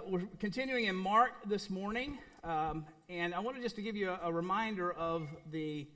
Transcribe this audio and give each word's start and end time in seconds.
Uh, 0.00 0.02
we're 0.08 0.22
continuing 0.38 0.86
in 0.86 0.96
Mark 0.96 1.32
this 1.46 1.68
morning, 1.68 2.18
um, 2.44 2.86
and 3.08 3.34
I 3.34 3.40
wanted 3.40 3.62
just 3.62 3.76
to 3.76 3.82
give 3.82 3.96
you 3.96 4.10
a, 4.10 4.20
a, 4.24 4.32
reminder 4.32 4.92
of 4.92 5.28
the 5.50 5.88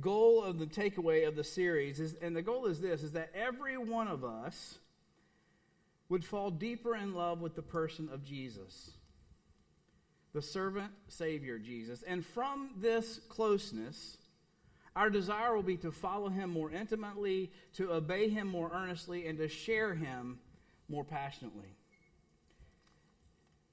goal 0.00 0.42
of 0.42 0.58
the 0.58 0.66
takeaway 0.66 1.26
of 1.26 1.36
the 1.36 1.44
series. 1.44 2.00
Is, 2.00 2.14
and 2.22 2.34
the 2.34 2.42
goal 2.42 2.66
is 2.66 2.80
this: 2.80 3.02
is 3.02 3.12
that 3.12 3.30
every 3.34 3.76
one 3.76 4.08
of 4.08 4.24
us 4.24 4.78
would 6.08 6.24
fall 6.24 6.50
deeper 6.50 6.94
in 6.94 7.14
love 7.14 7.40
with 7.40 7.54
the 7.54 7.62
person 7.62 8.08
of 8.12 8.24
Jesus, 8.24 8.92
the 10.32 10.42
servant 10.42 10.92
Savior 11.08 11.58
Jesus, 11.58 12.02
and 12.02 12.24
from 12.24 12.70
this 12.76 13.20
closeness. 13.28 14.16
Our 14.96 15.08
desire 15.08 15.54
will 15.54 15.62
be 15.62 15.76
to 15.78 15.92
follow 15.92 16.28
him 16.28 16.50
more 16.50 16.70
intimately, 16.70 17.52
to 17.74 17.92
obey 17.92 18.28
him 18.28 18.48
more 18.48 18.72
earnestly, 18.74 19.28
and 19.28 19.38
to 19.38 19.48
share 19.48 19.94
him 19.94 20.40
more 20.88 21.04
passionately. 21.04 21.76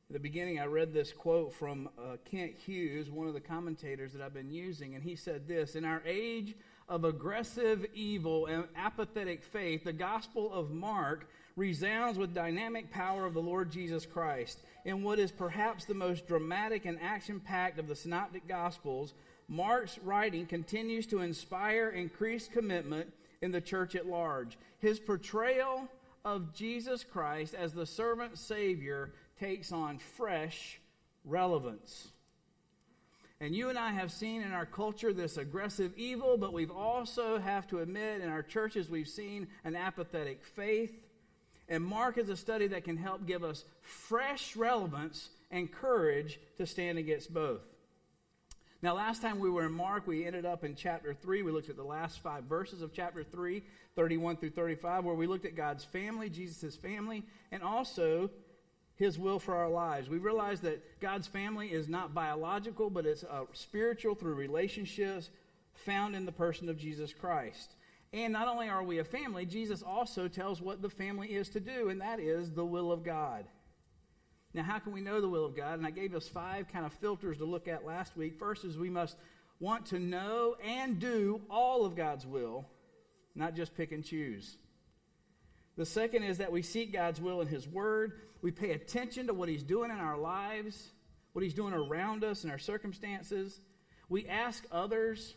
The 0.09 0.19
beginning, 0.19 0.57
I 0.57 0.65
read 0.67 0.93
this 0.93 1.11
quote 1.11 1.51
from 1.51 1.89
uh, 1.99 2.15
Kent 2.23 2.53
Hughes, 2.65 3.09
one 3.09 3.27
of 3.27 3.33
the 3.33 3.41
commentators 3.41 4.13
that 4.13 4.21
I've 4.21 4.33
been 4.33 4.53
using, 4.53 4.95
and 4.95 5.03
he 5.03 5.17
said 5.17 5.49
this 5.49 5.75
In 5.75 5.83
our 5.83 6.01
age 6.05 6.55
of 6.87 7.03
aggressive 7.03 7.85
evil 7.93 8.45
and 8.45 8.63
apathetic 8.77 9.43
faith, 9.43 9.83
the 9.83 9.91
Gospel 9.91 10.49
of 10.53 10.71
Mark 10.71 11.27
resounds 11.57 12.17
with 12.17 12.33
dynamic 12.33 12.89
power 12.89 13.25
of 13.25 13.33
the 13.33 13.41
Lord 13.41 13.69
Jesus 13.69 14.05
Christ. 14.05 14.59
In 14.85 15.03
what 15.03 15.19
is 15.19 15.29
perhaps 15.29 15.83
the 15.83 15.93
most 15.93 16.25
dramatic 16.25 16.85
and 16.85 16.97
action 17.01 17.41
packed 17.41 17.77
of 17.77 17.89
the 17.89 17.95
Synoptic 17.95 18.47
Gospels, 18.47 19.13
Mark's 19.49 19.99
writing 19.99 20.45
continues 20.45 21.05
to 21.07 21.19
inspire 21.19 21.89
increased 21.89 22.53
commitment 22.53 23.11
in 23.41 23.51
the 23.51 23.59
church 23.59 23.93
at 23.93 24.07
large. 24.07 24.57
His 24.79 25.01
portrayal 25.01 25.89
of 26.23 26.53
Jesus 26.53 27.03
Christ 27.03 27.53
as 27.53 27.73
the 27.73 27.85
servant 27.85 28.37
Savior 28.37 29.11
takes 29.39 29.71
on 29.71 29.99
fresh 29.99 30.79
relevance. 31.25 32.09
And 33.39 33.55
you 33.55 33.69
and 33.69 33.77
I 33.77 33.91
have 33.91 34.11
seen 34.11 34.41
in 34.41 34.51
our 34.51 34.65
culture 34.65 35.13
this 35.13 35.37
aggressive 35.37 35.93
evil, 35.95 36.37
but 36.37 36.53
we've 36.53 36.71
also 36.71 37.37
have 37.37 37.67
to 37.67 37.79
admit 37.79 38.21
in 38.21 38.29
our 38.29 38.41
churches 38.41 38.89
we've 38.89 39.07
seen 39.07 39.47
an 39.63 39.75
apathetic 39.75 40.43
faith. 40.43 40.91
And 41.69 41.83
Mark 41.83 42.17
is 42.17 42.29
a 42.29 42.37
study 42.37 42.67
that 42.67 42.83
can 42.83 42.97
help 42.97 43.27
give 43.27 43.43
us 43.43 43.63
fresh 43.81 44.55
relevance 44.55 45.29
and 45.51 45.71
courage 45.71 46.39
to 46.57 46.65
stand 46.65 46.97
against 46.97 47.31
both. 47.31 47.61
Now, 48.81 48.95
last 48.95 49.21
time 49.21 49.39
we 49.39 49.49
were 49.49 49.65
in 49.65 49.71
Mark, 49.71 50.07
we 50.07 50.25
ended 50.25 50.45
up 50.45 50.63
in 50.63 50.75
chapter 50.75 51.13
3. 51.13 51.41
We 51.41 51.51
looked 51.51 51.69
at 51.69 51.77
the 51.77 51.83
last 51.83 52.21
five 52.21 52.43
verses 52.43 52.81
of 52.81 52.93
chapter 52.93 53.23
3, 53.23 53.63
31 53.95 54.37
through 54.37 54.51
35, 54.51 55.03
where 55.03 55.15
we 55.15 55.25
looked 55.25 55.45
at 55.45 55.55
God's 55.55 55.83
family, 55.83 56.29
Jesus' 56.29 56.75
family, 56.75 57.23
and 57.51 57.63
also 57.63 58.29
his 58.97 59.17
will 59.17 59.39
for 59.39 59.55
our 59.55 59.69
lives. 59.69 60.09
We 60.09 60.17
realize 60.17 60.59
that 60.61 60.99
God's 60.99 61.27
family 61.27 61.67
is 61.67 61.87
not 61.87 62.13
biological, 62.13 62.89
but 62.89 63.05
it's 63.05 63.23
uh, 63.23 63.45
spiritual 63.53 64.15
through 64.15 64.33
relationships 64.33 65.29
found 65.73 66.15
in 66.15 66.25
the 66.25 66.31
person 66.31 66.67
of 66.67 66.77
Jesus 66.77 67.13
Christ. 67.13 67.75
And 68.11 68.33
not 68.33 68.47
only 68.47 68.69
are 68.69 68.83
we 68.83 68.97
a 68.99 69.03
family, 69.03 69.45
Jesus 69.45 69.83
also 69.83 70.27
tells 70.27 70.61
what 70.61 70.81
the 70.81 70.89
family 70.89 71.27
is 71.27 71.49
to 71.49 71.59
do, 71.59 71.89
and 71.89 72.01
that 72.01 72.19
is 72.19 72.51
the 72.51 72.65
will 72.65 72.91
of 72.91 73.03
God. 73.03 73.45
Now, 74.53 74.63
how 74.63 74.79
can 74.79 74.93
we 74.93 75.01
know 75.01 75.21
the 75.21 75.29
will 75.29 75.45
of 75.45 75.55
God? 75.55 75.77
And 75.77 75.85
I 75.85 75.91
gave 75.91 76.15
us 76.15 76.27
five 76.27 76.67
kind 76.67 76.85
of 76.85 76.93
filters 76.93 77.37
to 77.37 77.45
look 77.45 77.67
at 77.67 77.85
last 77.85 78.17
week. 78.17 78.39
First 78.39 78.65
is 78.65 78.77
we 78.77 78.89
must 78.89 79.17
want 79.59 79.85
to 79.87 79.99
know 79.99 80.55
and 80.63 80.99
do 80.99 81.41
all 81.49 81.85
of 81.85 81.95
God's 81.95 82.25
will, 82.25 82.65
not 83.35 83.55
just 83.55 83.75
pick 83.75 83.91
and 83.91 84.03
choose. 84.03 84.57
The 85.77 85.85
second 85.85 86.23
is 86.23 86.39
that 86.39 86.51
we 86.51 86.63
seek 86.63 86.91
God's 86.91 87.21
will 87.21 87.39
in 87.41 87.47
His 87.47 87.67
Word. 87.67 88.13
We 88.41 88.51
pay 88.51 88.71
attention 88.71 89.27
to 89.27 89.33
what 89.33 89.47
He's 89.47 89.63
doing 89.63 89.91
in 89.91 89.97
our 89.97 90.17
lives, 90.17 90.89
what 91.33 91.43
He's 91.43 91.53
doing 91.53 91.73
around 91.73 92.23
us 92.23 92.43
in 92.43 92.49
our 92.49 92.57
circumstances. 92.57 93.61
We 94.09 94.27
ask 94.27 94.65
others 94.71 95.35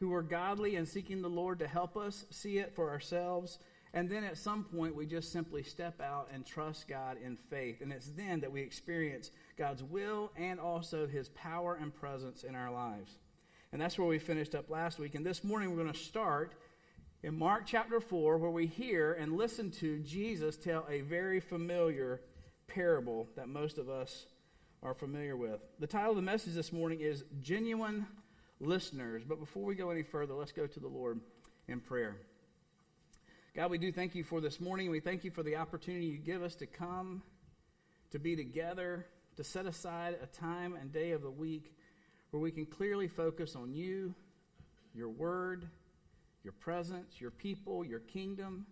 who 0.00 0.12
are 0.12 0.22
godly 0.22 0.76
and 0.76 0.88
seeking 0.88 1.22
the 1.22 1.28
Lord 1.28 1.60
to 1.60 1.68
help 1.68 1.96
us 1.96 2.24
see 2.30 2.58
it 2.58 2.74
for 2.74 2.90
ourselves. 2.90 3.58
And 3.94 4.10
then 4.10 4.24
at 4.24 4.36
some 4.36 4.64
point, 4.64 4.94
we 4.94 5.06
just 5.06 5.32
simply 5.32 5.62
step 5.62 6.00
out 6.00 6.28
and 6.32 6.44
trust 6.44 6.88
God 6.88 7.16
in 7.24 7.36
faith. 7.36 7.80
And 7.80 7.92
it's 7.92 8.10
then 8.10 8.40
that 8.40 8.52
we 8.52 8.60
experience 8.60 9.30
God's 9.56 9.82
will 9.82 10.32
and 10.36 10.58
also 10.58 11.06
His 11.06 11.28
power 11.30 11.78
and 11.80 11.94
presence 11.94 12.42
in 12.42 12.54
our 12.54 12.72
lives. 12.72 13.18
And 13.72 13.80
that's 13.80 13.98
where 13.98 14.08
we 14.08 14.18
finished 14.18 14.54
up 14.54 14.68
last 14.68 14.98
week. 14.98 15.14
And 15.14 15.24
this 15.24 15.44
morning, 15.44 15.70
we're 15.70 15.82
going 15.82 15.92
to 15.92 15.98
start 15.98 16.54
in 17.22 17.36
Mark 17.36 17.64
chapter 17.66 18.00
4, 18.00 18.38
where 18.38 18.50
we 18.50 18.66
hear 18.66 19.12
and 19.12 19.36
listen 19.36 19.72
to 19.72 19.98
Jesus 20.00 20.56
tell 20.56 20.86
a 20.88 21.00
very 21.00 21.40
familiar 21.40 22.20
parable 22.68 23.28
that 23.34 23.48
most 23.48 23.78
of 23.78 23.88
us 23.88 24.26
are 24.84 24.94
familiar 24.94 25.36
with. 25.36 25.60
The 25.80 25.88
title 25.88 26.10
of 26.10 26.16
the 26.16 26.22
message 26.22 26.54
this 26.54 26.72
morning 26.72 27.00
is 27.00 27.24
Genuine 27.40 28.06
Listeners. 28.60 29.24
But 29.26 29.40
before 29.40 29.64
we 29.64 29.74
go 29.74 29.90
any 29.90 30.04
further, 30.04 30.34
let's 30.34 30.52
go 30.52 30.68
to 30.68 30.80
the 30.80 30.86
Lord 30.86 31.20
in 31.66 31.80
prayer. 31.80 32.16
God, 33.56 33.72
we 33.72 33.78
do 33.78 33.90
thank 33.90 34.14
you 34.14 34.22
for 34.22 34.40
this 34.40 34.60
morning. 34.60 34.88
We 34.88 35.00
thank 35.00 35.24
you 35.24 35.32
for 35.32 35.42
the 35.42 35.56
opportunity 35.56 36.06
you 36.06 36.18
give 36.18 36.44
us 36.44 36.54
to 36.56 36.66
come, 36.66 37.22
to 38.12 38.20
be 38.20 38.36
together, 38.36 39.06
to 39.36 39.42
set 39.42 39.66
aside 39.66 40.16
a 40.22 40.26
time 40.26 40.76
and 40.80 40.92
day 40.92 41.10
of 41.10 41.22
the 41.22 41.30
week 41.30 41.74
where 42.30 42.40
we 42.40 42.52
can 42.52 42.64
clearly 42.64 43.08
focus 43.08 43.56
on 43.56 43.74
you, 43.74 44.14
your 44.94 45.08
word, 45.08 45.66
your 46.42 46.52
presence, 46.52 47.20
your 47.20 47.30
people, 47.30 47.84
your 47.84 48.00
kingdom. 48.00 48.66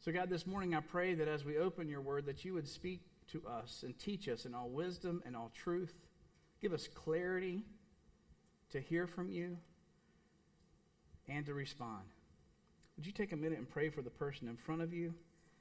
So, 0.00 0.12
God, 0.12 0.30
this 0.30 0.46
morning 0.46 0.74
I 0.74 0.80
pray 0.80 1.14
that 1.14 1.28
as 1.28 1.44
we 1.44 1.58
open 1.58 1.88
your 1.88 2.00
word, 2.00 2.26
that 2.26 2.44
you 2.44 2.54
would 2.54 2.68
speak 2.68 3.00
to 3.32 3.42
us 3.46 3.82
and 3.84 3.98
teach 3.98 4.28
us 4.28 4.44
in 4.44 4.54
all 4.54 4.68
wisdom 4.68 5.22
and 5.26 5.36
all 5.36 5.50
truth. 5.54 5.94
Give 6.60 6.72
us 6.72 6.88
clarity 6.88 7.62
to 8.70 8.80
hear 8.80 9.06
from 9.06 9.30
you 9.30 9.56
and 11.28 11.44
to 11.46 11.54
respond. 11.54 12.04
Would 12.96 13.06
you 13.06 13.12
take 13.12 13.32
a 13.32 13.36
minute 13.36 13.58
and 13.58 13.68
pray 13.68 13.90
for 13.90 14.02
the 14.02 14.10
person 14.10 14.48
in 14.48 14.56
front 14.56 14.82
of 14.82 14.92
you, 14.92 15.14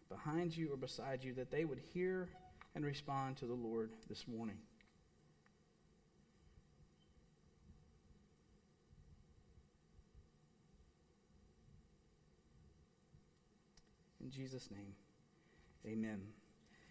behind 0.10 0.56
you, 0.56 0.72
or 0.74 0.78
beside 0.78 1.24
you, 1.24 1.34
that 1.34 1.52
they 1.52 1.66
would 1.66 1.80
hear 1.94 2.30
and 2.74 2.86
respond 2.86 3.38
to 3.38 3.46
the 3.46 3.54
Lord 3.54 3.92
this 4.10 4.28
morning? 4.28 4.58
In 14.28 14.34
Jesus' 14.34 14.70
name, 14.70 14.94
amen. 15.86 16.20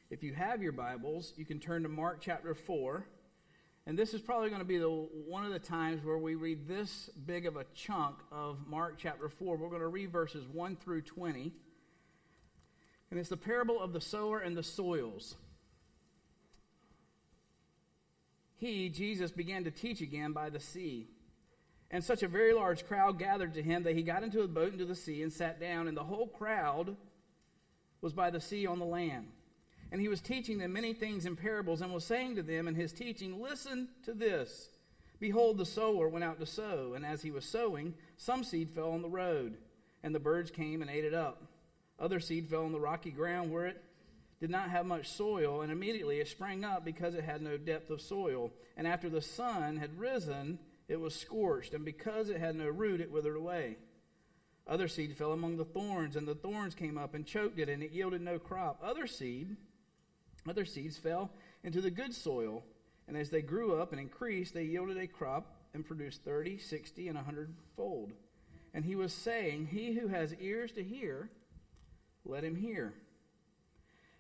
If 0.09 0.23
you 0.23 0.33
have 0.33 0.63
your 0.63 0.73
Bibles, 0.73 1.35
you 1.37 1.45
can 1.45 1.61
turn 1.61 1.83
to 1.83 1.89
Mark 1.91 2.23
chapter 2.23 2.55
4. 2.55 3.07
And 3.87 3.99
this 3.99 4.15
is 4.15 4.23
probably 4.23 4.49
going 4.49 4.63
to 4.63 4.67
be 4.67 4.79
the, 4.79 4.89
one 4.89 5.45
of 5.45 5.53
the 5.53 5.59
times 5.59 6.03
where 6.03 6.17
we 6.17 6.35
read 6.35 6.67
this 6.67 7.11
big 7.27 7.45
of 7.45 7.57
a 7.57 7.65
chunk 7.75 8.17
of 8.33 8.67
Mark 8.67 8.95
chapter 8.97 9.29
4. 9.29 9.59
We're 9.59 9.69
going 9.69 9.83
to 9.83 9.89
read 9.89 10.11
verses 10.11 10.47
1 10.51 10.77
through 10.77 11.03
20. 11.03 11.53
And 13.11 13.21
it's 13.21 13.29
the 13.29 13.37
parable 13.37 13.83
of 13.83 13.93
the 13.93 14.01
sower 14.01 14.39
and 14.39 14.57
the 14.57 14.63
soils. 14.63 15.35
He, 18.57 18.89
Jesus, 18.89 19.31
began 19.31 19.65
to 19.65 19.71
teach 19.71 20.01
again 20.01 20.33
by 20.33 20.49
the 20.49 20.61
sea. 20.61 21.07
And 21.91 22.03
such 22.03 22.23
a 22.23 22.29
very 22.29 22.55
large 22.55 22.87
crowd 22.87 23.19
gathered 23.19 23.53
to 23.55 23.63
him 23.63 23.83
that 23.83 23.95
he 23.95 24.03
got 24.03 24.23
into 24.23 24.41
a 24.41 24.49
boat 24.49 24.73
into 24.73 24.87
the 24.87 24.95
sea 24.95 25.21
and 25.21 25.31
sat 25.31 25.61
down, 25.61 25.87
and 25.87 25.95
the 25.95 26.05
whole 26.05 26.29
crowd 26.29 26.97
was 28.07 28.13
by 28.13 28.31
the 28.31 28.41
sea 28.41 28.69
on 28.69 28.79
the 28.79 28.85
land. 28.85 29.27
And 29.91 30.01
he 30.01 30.07
was 30.07 30.21
teaching 30.21 30.59
them 30.59 30.73
many 30.73 30.95
things 30.95 31.27
in 31.27 31.35
parables 31.35 31.81
and 31.81 31.93
was 31.93 32.05
saying 32.05 32.37
to 32.37 32.43
them 32.45 32.69
in 32.69 32.77
his 32.77 32.93
teaching, 32.93 33.43
Listen 33.43 33.89
to 34.05 34.15
this. 34.15 34.69
Behold, 35.19 35.59
the 35.59 35.67
sower 35.67 36.09
went 36.09 36.25
out 36.25 36.39
to 36.39 36.47
sow, 36.47 36.93
and 36.95 37.05
as 37.05 37.23
he 37.23 37.33
was 37.33 37.45
sowing, 37.45 37.95
some 38.17 38.45
seed 38.45 38.71
fell 38.71 38.93
on 38.93 39.03
the 39.03 39.09
road, 39.09 39.57
and 40.05 40.15
the 40.15 40.21
birds 40.21 40.53
came 40.53 40.83
and 40.83 40.91
ate 40.91 41.05
it 41.05 41.15
up. 41.15 41.43
Other 41.99 42.21
seed 42.21 42.49
fell 42.49 42.65
on 42.65 42.71
the 42.71 42.79
rocky 42.79 43.11
ground 43.11 43.51
where 43.51 43.67
it 43.67 43.83
did 44.39 44.51
not 44.51 44.71
have 44.71 44.87
much 44.87 45.09
soil, 45.09 45.63
and 45.63 45.73
immediately 45.73 46.21
it 46.21 46.29
sprang 46.29 46.63
up 46.63 46.85
because 46.85 47.17
it 47.17 47.25
had 47.25 47.43
no 47.43 47.57
depth 47.57 47.91
of 47.91 48.01
soil. 48.01 48.53
And 48.77 48.87
after 48.87 49.11
the 49.11 49.21
sun 49.21 49.79
had 49.79 49.99
risen, 49.99 50.61
it 50.87 51.01
was 51.01 51.13
scorched, 51.17 51.75
and 51.75 51.85
because 51.85 52.31
it 52.31 52.39
had 52.39 52.55
no 52.55 52.69
root, 52.69 53.01
it 53.01 53.11
withered 53.11 53.37
away. 53.37 53.79
Other 54.67 54.89
seed 54.89 55.17
fell 55.17 55.33
among 55.33 55.57
the 55.57 55.65
thorns, 55.65 56.17
and 56.17 56.27
the 56.27 56.35
thorns 56.35 56.75
came 56.75 56.99
up 56.99 57.15
and 57.15 57.25
choked 57.25 57.59
it, 57.59 57.69
and 57.69 57.83
it 57.83 57.93
yielded 57.93 58.21
no 58.21 58.39
crop. 58.39 58.81
Other 58.83 59.07
seed, 59.07 59.57
other 60.49 60.65
seeds 60.65 60.97
fell 60.97 61.31
into 61.63 61.81
the 61.81 61.91
good 61.91 62.15
soil, 62.15 62.65
and 63.07 63.17
as 63.17 63.31
they 63.31 63.43
grew 63.43 63.81
up 63.81 63.93
and 63.93 64.01
increased, 64.01 64.55
they 64.55 64.65
yielded 64.65 64.97
a 64.99 65.07
crop 65.07 65.55
and 65.73 65.87
produced 65.87 66.25
thirty, 66.25 66.59
sixty, 66.59 67.09
and 67.09 67.17
a 67.17 67.23
hundredfold. 67.23 68.13
And 68.75 68.85
he 68.85 68.97
was 68.97 69.13
saying, 69.13 69.69
He 69.69 69.93
who 69.93 70.09
has 70.09 70.35
ears 70.35 70.73
to 70.73 70.83
hear, 70.83 71.31
let 72.25 72.43
him 72.43 72.57
hear. 72.57 72.95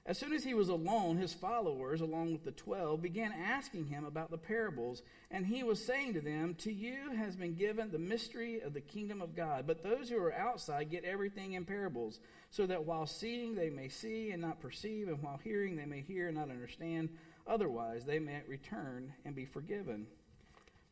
As 0.06 0.16
soon 0.16 0.32
as 0.32 0.44
he 0.44 0.54
was 0.54 0.68
alone, 0.68 1.16
his 1.16 1.34
followers, 1.34 2.00
along 2.00 2.30
with 2.30 2.44
the 2.44 2.52
twelve, 2.52 3.02
began 3.02 3.32
asking 3.32 3.86
him 3.86 4.04
about 4.04 4.30
the 4.30 4.38
parables. 4.38 5.02
And 5.32 5.44
he 5.44 5.64
was 5.64 5.84
saying 5.84 6.14
to 6.14 6.20
them, 6.20 6.54
To 6.58 6.72
you 6.72 7.10
has 7.16 7.34
been 7.34 7.56
given 7.56 7.90
the 7.90 7.98
mystery 7.98 8.60
of 8.60 8.72
the 8.72 8.80
kingdom 8.80 9.20
of 9.20 9.34
God. 9.34 9.66
But 9.66 9.82
those 9.82 10.08
who 10.08 10.18
are 10.18 10.32
outside 10.32 10.90
get 10.90 11.04
everything 11.04 11.54
in 11.54 11.64
parables, 11.64 12.20
so 12.50 12.66
that 12.66 12.84
while 12.84 13.06
seeing 13.06 13.56
they 13.56 13.68
may 13.68 13.88
see 13.88 14.30
and 14.30 14.40
not 14.40 14.60
perceive, 14.60 15.08
and 15.08 15.20
while 15.20 15.40
hearing 15.42 15.74
they 15.74 15.86
may 15.86 16.02
hear 16.02 16.28
and 16.28 16.36
not 16.36 16.50
understand. 16.50 17.08
Otherwise 17.44 18.04
they 18.04 18.20
may 18.20 18.42
return 18.46 19.12
and 19.24 19.34
be 19.34 19.44
forgiven. 19.44 20.06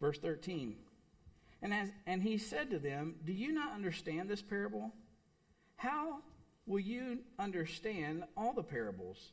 Verse 0.01 0.19
13. 0.19 0.75
And, 1.63 1.73
as, 1.73 1.89
and 2.05 2.21
he 2.21 2.37
said 2.37 2.69
to 2.71 2.81
them, 2.81 3.15
Do 3.25 3.33
you 3.33 3.53
not 3.53 3.73
understand 3.73 4.29
this 4.29 4.43
parable? 4.43 4.93
How 5.77 6.19
will 6.67 6.81
you 6.81 7.19
understand 7.39 8.25
all 8.37 8.53
the 8.53 8.63
parables? 8.63 9.33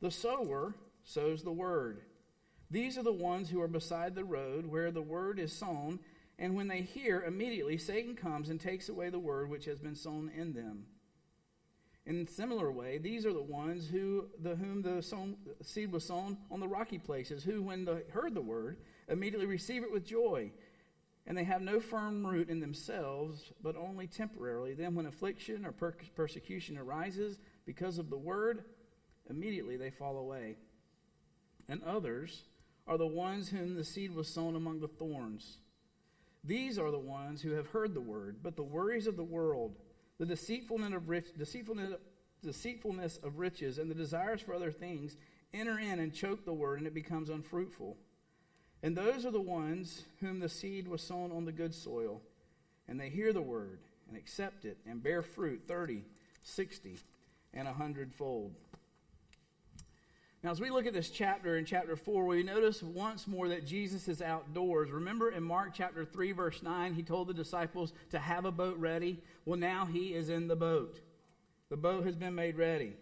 The 0.00 0.10
sower 0.10 0.74
sows 1.04 1.42
the 1.42 1.52
word. 1.52 2.02
These 2.70 2.96
are 2.96 3.02
the 3.02 3.12
ones 3.12 3.50
who 3.50 3.60
are 3.60 3.68
beside 3.68 4.14
the 4.14 4.24
road 4.24 4.66
where 4.66 4.90
the 4.90 5.02
word 5.02 5.38
is 5.38 5.52
sown, 5.52 6.00
and 6.38 6.56
when 6.56 6.68
they 6.68 6.80
hear, 6.80 7.22
immediately 7.22 7.76
Satan 7.76 8.16
comes 8.16 8.48
and 8.48 8.60
takes 8.60 8.88
away 8.88 9.10
the 9.10 9.18
word 9.18 9.50
which 9.50 9.66
has 9.66 9.78
been 9.78 9.94
sown 9.94 10.30
in 10.34 10.52
them. 10.52 10.86
In 12.04 12.26
similar 12.26 12.72
way, 12.72 12.98
these 12.98 13.24
are 13.24 13.32
the 13.32 13.42
ones 13.42 13.88
who 13.88 14.26
the 14.40 14.56
whom 14.56 14.82
the 14.82 15.02
sown, 15.02 15.36
seed 15.62 15.92
was 15.92 16.04
sown 16.04 16.36
on 16.50 16.58
the 16.58 16.66
rocky 16.66 16.98
places, 16.98 17.44
who, 17.44 17.62
when 17.62 17.84
they 17.84 18.00
heard 18.10 18.34
the 18.34 18.40
word, 18.40 18.78
immediately 19.08 19.46
receive 19.46 19.84
it 19.84 19.92
with 19.92 20.04
joy. 20.04 20.50
And 21.26 21.38
they 21.38 21.44
have 21.44 21.62
no 21.62 21.78
firm 21.78 22.26
root 22.26 22.48
in 22.48 22.60
themselves, 22.60 23.52
but 23.62 23.76
only 23.76 24.06
temporarily. 24.06 24.74
Then, 24.74 24.94
when 24.94 25.06
affliction 25.06 25.64
or 25.64 25.72
per- 25.72 25.94
persecution 26.16 26.76
arises 26.76 27.38
because 27.64 27.98
of 27.98 28.10
the 28.10 28.18
word, 28.18 28.64
immediately 29.30 29.76
they 29.76 29.90
fall 29.90 30.18
away. 30.18 30.56
And 31.68 31.82
others 31.84 32.42
are 32.86 32.98
the 32.98 33.06
ones 33.06 33.48
whom 33.48 33.76
the 33.76 33.84
seed 33.84 34.14
was 34.14 34.28
sown 34.28 34.56
among 34.56 34.80
the 34.80 34.88
thorns. 34.88 35.58
These 36.44 36.78
are 36.78 36.90
the 36.90 36.98
ones 36.98 37.40
who 37.40 37.52
have 37.52 37.68
heard 37.68 37.94
the 37.94 38.00
word, 38.00 38.38
but 38.42 38.56
the 38.56 38.64
worries 38.64 39.06
of 39.06 39.16
the 39.16 39.22
world, 39.22 39.78
the 40.18 40.26
deceitfulness 40.26 40.92
of, 40.92 41.08
rich, 41.08 41.28
deceitfulness, 41.38 42.00
deceitfulness 42.42 43.18
of 43.22 43.38
riches, 43.38 43.78
and 43.78 43.88
the 43.88 43.94
desires 43.94 44.40
for 44.40 44.54
other 44.54 44.72
things 44.72 45.16
enter 45.54 45.78
in 45.78 46.00
and 46.00 46.12
choke 46.12 46.44
the 46.44 46.52
word, 46.52 46.78
and 46.78 46.86
it 46.88 46.94
becomes 46.94 47.30
unfruitful. 47.30 47.96
And 48.82 48.96
those 48.96 49.24
are 49.24 49.30
the 49.30 49.40
ones 49.40 50.02
whom 50.20 50.40
the 50.40 50.48
seed 50.48 50.88
was 50.88 51.02
sown 51.02 51.30
on 51.30 51.44
the 51.44 51.52
good 51.52 51.74
soil, 51.74 52.20
and 52.88 52.98
they 52.98 53.08
hear 53.08 53.32
the 53.32 53.42
word 53.42 53.78
and 54.08 54.16
accept 54.16 54.64
it 54.64 54.78
and 54.86 55.02
bear 55.02 55.22
fruit 55.22 55.62
30, 55.68 56.02
60, 56.42 56.98
and 57.54 57.68
a 57.68 57.72
hundredfold. 57.72 58.54
Now, 60.42 60.50
as 60.50 60.60
we 60.60 60.70
look 60.70 60.86
at 60.86 60.92
this 60.92 61.10
chapter 61.10 61.56
in 61.56 61.64
chapter 61.64 61.94
4, 61.94 62.26
we 62.26 62.42
notice 62.42 62.82
once 62.82 63.28
more 63.28 63.48
that 63.48 63.64
Jesus 63.64 64.08
is 64.08 64.20
outdoors. 64.20 64.90
Remember 64.90 65.30
in 65.30 65.44
Mark 65.44 65.70
chapter 65.72 66.04
3, 66.04 66.32
verse 66.32 66.64
9, 66.64 66.94
he 66.94 67.04
told 67.04 67.28
the 67.28 67.34
disciples 67.34 67.92
to 68.10 68.18
have 68.18 68.44
a 68.44 68.50
boat 68.50 68.76
ready? 68.78 69.22
Well, 69.44 69.58
now 69.58 69.86
he 69.86 70.14
is 70.14 70.28
in 70.28 70.48
the 70.48 70.56
boat. 70.56 70.98
The 71.68 71.76
boat 71.76 72.04
has 72.06 72.16
been 72.16 72.34
made 72.34 72.58
ready. 72.58 72.94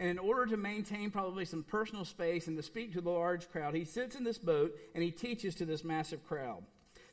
And 0.00 0.08
in 0.08 0.18
order 0.18 0.46
to 0.46 0.56
maintain 0.56 1.10
probably 1.10 1.44
some 1.44 1.62
personal 1.62 2.06
space 2.06 2.46
and 2.46 2.56
to 2.56 2.62
speak 2.62 2.94
to 2.94 3.02
the 3.02 3.10
large 3.10 3.50
crowd, 3.50 3.74
he 3.74 3.84
sits 3.84 4.16
in 4.16 4.24
this 4.24 4.38
boat 4.38 4.74
and 4.94 5.04
he 5.04 5.10
teaches 5.10 5.54
to 5.56 5.66
this 5.66 5.84
massive 5.84 6.26
crowd. 6.26 6.64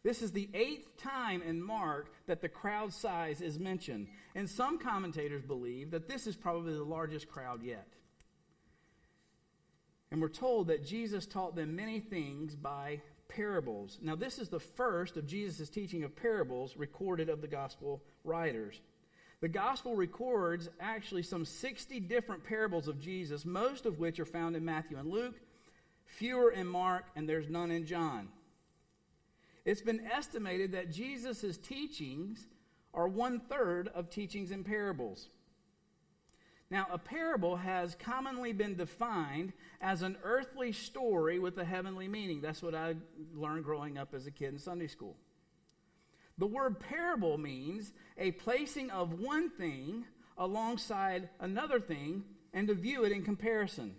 This 0.03 0.21
is 0.21 0.31
the 0.31 0.49
eighth 0.53 0.95
time 0.97 1.41
in 1.41 1.61
Mark 1.61 2.13
that 2.27 2.41
the 2.41 2.47
crowd 2.47 2.93
size 2.93 3.41
is 3.41 3.59
mentioned. 3.59 4.07
And 4.35 4.49
some 4.49 4.79
commentators 4.79 5.41
believe 5.41 5.91
that 5.91 6.07
this 6.07 6.27
is 6.27 6.37
probably 6.37 6.73
the 6.73 6.83
largest 6.83 7.27
crowd 7.27 7.61
yet. 7.61 7.89
And 10.09 10.21
we're 10.21 10.29
told 10.29 10.69
that 10.69 10.85
Jesus 10.85 11.25
taught 11.25 11.57
them 11.57 11.75
many 11.75 11.99
things 11.99 12.55
by 12.55 13.01
parables. 13.27 13.99
Now, 14.01 14.15
this 14.15 14.39
is 14.39 14.47
the 14.47 14.61
first 14.61 15.17
of 15.17 15.27
Jesus' 15.27 15.69
teaching 15.69 16.05
of 16.05 16.15
parables 16.15 16.77
recorded 16.77 17.27
of 17.27 17.41
the 17.41 17.49
gospel 17.49 18.01
writers. 18.23 18.79
The 19.39 19.47
gospel 19.47 19.95
records 19.95 20.67
actually 20.79 21.23
some 21.23 21.45
60 21.45 21.99
different 22.01 22.43
parables 22.43 22.87
of 22.87 22.99
Jesus, 22.99 23.45
most 23.45 23.85
of 23.85 23.99
which 23.99 24.19
are 24.19 24.25
found 24.25 24.55
in 24.55 24.65
Matthew 24.65 24.97
and 24.97 25.09
Luke, 25.09 25.35
fewer 26.05 26.51
in 26.51 26.65
Mark, 26.65 27.05
and 27.15 27.29
there's 27.29 27.49
none 27.49 27.69
in 27.69 27.85
John. 27.85 28.29
It's 29.63 29.81
been 29.81 30.07
estimated 30.11 30.71
that 30.71 30.91
Jesus' 30.91 31.57
teachings 31.57 32.47
are 32.93 33.07
one 33.07 33.39
third 33.39 33.89
of 33.89 34.09
teachings 34.09 34.49
in 34.49 34.63
parables. 34.63 35.27
Now, 36.69 36.87
a 36.91 36.97
parable 36.97 37.57
has 37.57 37.95
commonly 37.95 38.53
been 38.53 38.75
defined 38.75 39.53
as 39.79 40.01
an 40.01 40.17
earthly 40.23 40.71
story 40.71 41.37
with 41.37 41.57
a 41.59 41.65
heavenly 41.65 42.07
meaning. 42.07 42.41
That's 42.41 42.61
what 42.61 42.75
I 42.75 42.95
learned 43.33 43.63
growing 43.63 43.97
up 43.97 44.13
as 44.13 44.25
a 44.25 44.31
kid 44.31 44.53
in 44.53 44.59
Sunday 44.59 44.87
school. 44.87 45.15
The 46.37 46.47
word 46.47 46.79
parable 46.79 47.37
means 47.37 47.91
a 48.17 48.31
placing 48.31 48.91
of 48.91 49.19
one 49.19 49.49
thing 49.49 50.05
alongside 50.37 51.29
another 51.39 51.79
thing 51.79 52.23
and 52.53 52.67
to 52.67 52.75
view 52.75 53.03
it 53.05 53.11
in 53.11 53.23
comparison. 53.23 53.95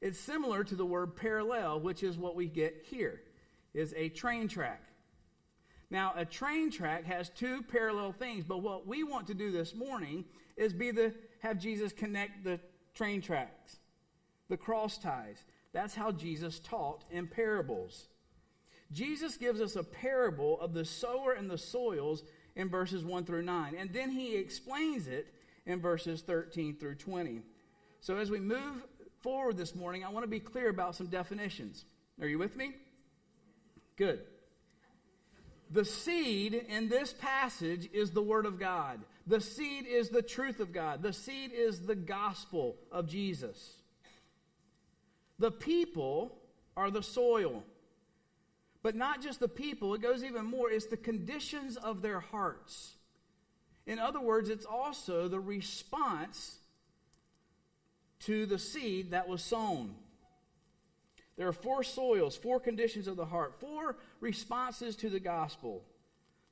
It's 0.00 0.18
similar 0.18 0.64
to 0.64 0.74
the 0.74 0.84
word 0.84 1.16
parallel, 1.16 1.80
which 1.80 2.02
is 2.02 2.18
what 2.18 2.36
we 2.36 2.46
get 2.46 2.84
here, 2.90 3.22
is 3.72 3.94
a 3.96 4.08
train 4.10 4.48
track. 4.48 4.82
Now, 5.88 6.12
a 6.16 6.24
train 6.24 6.70
track 6.70 7.04
has 7.04 7.30
two 7.30 7.62
parallel 7.62 8.12
things, 8.12 8.44
but 8.44 8.58
what 8.58 8.86
we 8.86 9.04
want 9.04 9.28
to 9.28 9.34
do 9.34 9.52
this 9.52 9.74
morning 9.74 10.24
is 10.56 10.72
be 10.72 10.90
the 10.90 11.14
have 11.40 11.58
Jesus 11.58 11.92
connect 11.92 12.42
the 12.44 12.58
train 12.94 13.20
tracks, 13.20 13.76
the 14.48 14.56
cross 14.56 14.98
ties. 14.98 15.44
That's 15.72 15.94
how 15.94 16.10
Jesus 16.10 16.58
taught 16.58 17.04
in 17.10 17.26
parables. 17.26 18.08
Jesus 18.92 19.36
gives 19.36 19.60
us 19.60 19.76
a 19.76 19.82
parable 19.82 20.60
of 20.60 20.74
the 20.74 20.84
sower 20.84 21.32
and 21.32 21.50
the 21.50 21.58
soils 21.58 22.22
in 22.56 22.68
verses 22.68 23.04
1 23.04 23.24
through 23.24 23.42
9, 23.42 23.74
and 23.76 23.92
then 23.92 24.10
he 24.10 24.36
explains 24.36 25.08
it 25.08 25.26
in 25.66 25.80
verses 25.80 26.22
13 26.22 26.76
through 26.76 26.94
20. 26.96 27.40
So 28.00 28.16
as 28.16 28.30
we 28.30 28.38
move 28.38 28.84
forward 29.22 29.56
this 29.56 29.74
morning, 29.74 30.04
I 30.04 30.10
want 30.10 30.24
to 30.24 30.30
be 30.30 30.40
clear 30.40 30.68
about 30.68 30.94
some 30.94 31.06
definitions. 31.06 31.84
Are 32.20 32.26
you 32.26 32.38
with 32.38 32.56
me? 32.56 32.74
Good. 33.96 34.20
The 35.70 35.84
seed 35.84 36.54
in 36.54 36.88
this 36.88 37.12
passage 37.12 37.88
is 37.92 38.10
the 38.10 38.22
Word 38.22 38.46
of 38.46 38.60
God. 38.60 39.00
The 39.26 39.40
seed 39.40 39.86
is 39.86 40.10
the 40.10 40.22
truth 40.22 40.60
of 40.60 40.72
God. 40.72 41.02
The 41.02 41.12
seed 41.12 41.52
is 41.52 41.80
the 41.80 41.94
gospel 41.94 42.76
of 42.92 43.08
Jesus. 43.08 43.78
The 45.38 45.50
people 45.50 46.36
are 46.76 46.90
the 46.90 47.02
soil. 47.02 47.64
But 48.84 48.94
not 48.94 49.22
just 49.22 49.40
the 49.40 49.48
people, 49.48 49.94
it 49.94 50.02
goes 50.02 50.22
even 50.22 50.44
more, 50.44 50.70
it's 50.70 50.84
the 50.84 50.98
conditions 50.98 51.78
of 51.78 52.02
their 52.02 52.20
hearts. 52.20 52.92
In 53.86 53.98
other 53.98 54.20
words, 54.20 54.50
it's 54.50 54.66
also 54.66 55.26
the 55.26 55.40
response 55.40 56.58
to 58.20 58.44
the 58.44 58.58
seed 58.58 59.12
that 59.12 59.26
was 59.26 59.42
sown. 59.42 59.94
There 61.38 61.48
are 61.48 61.52
four 61.54 61.82
soils, 61.82 62.36
four 62.36 62.60
conditions 62.60 63.08
of 63.08 63.16
the 63.16 63.24
heart, 63.24 63.54
four 63.58 63.96
responses 64.20 64.96
to 64.96 65.08
the 65.08 65.18
gospel. 65.18 65.82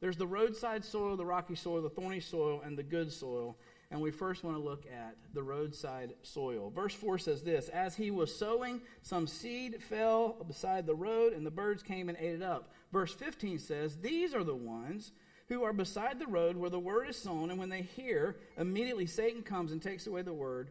There's 0.00 0.16
the 0.16 0.26
roadside 0.26 0.86
soil, 0.86 1.18
the 1.18 1.26
rocky 1.26 1.54
soil, 1.54 1.82
the 1.82 1.90
thorny 1.90 2.20
soil, 2.20 2.62
and 2.64 2.78
the 2.78 2.82
good 2.82 3.12
soil. 3.12 3.58
And 3.92 4.00
we 4.00 4.10
first 4.10 4.42
want 4.42 4.56
to 4.56 4.62
look 4.62 4.86
at 4.86 5.16
the 5.34 5.42
roadside 5.42 6.14
soil. 6.22 6.72
Verse 6.74 6.94
4 6.94 7.18
says 7.18 7.42
this 7.42 7.68
As 7.68 7.94
he 7.94 8.10
was 8.10 8.34
sowing, 8.34 8.80
some 9.02 9.26
seed 9.26 9.82
fell 9.82 10.42
beside 10.48 10.86
the 10.86 10.94
road, 10.94 11.34
and 11.34 11.44
the 11.44 11.50
birds 11.50 11.82
came 11.82 12.08
and 12.08 12.16
ate 12.18 12.36
it 12.36 12.42
up. 12.42 12.72
Verse 12.90 13.12
15 13.12 13.58
says, 13.58 13.98
These 13.98 14.34
are 14.34 14.44
the 14.44 14.54
ones 14.54 15.12
who 15.48 15.62
are 15.62 15.74
beside 15.74 16.18
the 16.18 16.26
road 16.26 16.56
where 16.56 16.70
the 16.70 16.78
word 16.78 17.10
is 17.10 17.18
sown, 17.18 17.50
and 17.50 17.58
when 17.58 17.68
they 17.68 17.82
hear, 17.82 18.38
immediately 18.56 19.04
Satan 19.04 19.42
comes 19.42 19.72
and 19.72 19.82
takes 19.82 20.06
away 20.06 20.22
the 20.22 20.32
word 20.32 20.70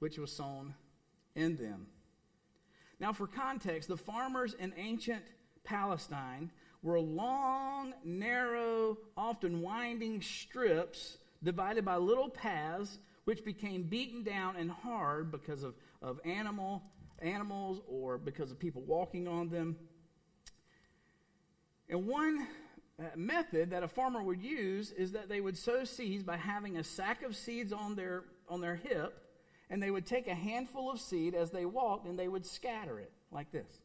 which 0.00 0.18
was 0.18 0.32
sown 0.32 0.74
in 1.36 1.54
them. 1.56 1.86
Now, 2.98 3.12
for 3.12 3.28
context, 3.28 3.88
the 3.88 3.96
farmers 3.96 4.54
in 4.58 4.72
ancient 4.76 5.22
Palestine 5.62 6.50
were 6.82 6.98
long, 6.98 7.94
narrow, 8.02 8.98
often 9.16 9.60
winding 9.62 10.22
strips 10.22 11.18
divided 11.42 11.84
by 11.84 11.96
little 11.96 12.28
paths 12.28 12.98
which 13.24 13.44
became 13.44 13.82
beaten 13.82 14.22
down 14.22 14.56
and 14.56 14.70
hard 14.70 15.30
because 15.30 15.62
of, 15.62 15.74
of 16.00 16.18
animal 16.24 16.82
animals 17.20 17.80
or 17.86 18.16
because 18.16 18.50
of 18.50 18.58
people 18.58 18.82
walking 18.82 19.26
on 19.26 19.48
them. 19.48 19.76
And 21.88 22.06
one 22.06 22.46
uh, 22.98 23.04
method 23.16 23.70
that 23.70 23.82
a 23.82 23.88
farmer 23.88 24.22
would 24.22 24.42
use 24.42 24.92
is 24.92 25.12
that 25.12 25.28
they 25.28 25.40
would 25.40 25.56
sow 25.56 25.84
seeds 25.84 26.22
by 26.22 26.36
having 26.36 26.76
a 26.76 26.84
sack 26.84 27.22
of 27.22 27.36
seeds 27.36 27.72
on 27.72 27.96
their 27.96 28.24
on 28.48 28.60
their 28.60 28.76
hip 28.76 29.24
and 29.70 29.82
they 29.82 29.90
would 29.90 30.06
take 30.06 30.26
a 30.26 30.34
handful 30.34 30.90
of 30.90 31.00
seed 31.00 31.34
as 31.34 31.50
they 31.50 31.64
walked 31.64 32.06
and 32.06 32.18
they 32.18 32.28
would 32.28 32.46
scatter 32.46 32.98
it 32.98 33.12
like 33.30 33.52
this. 33.52 33.80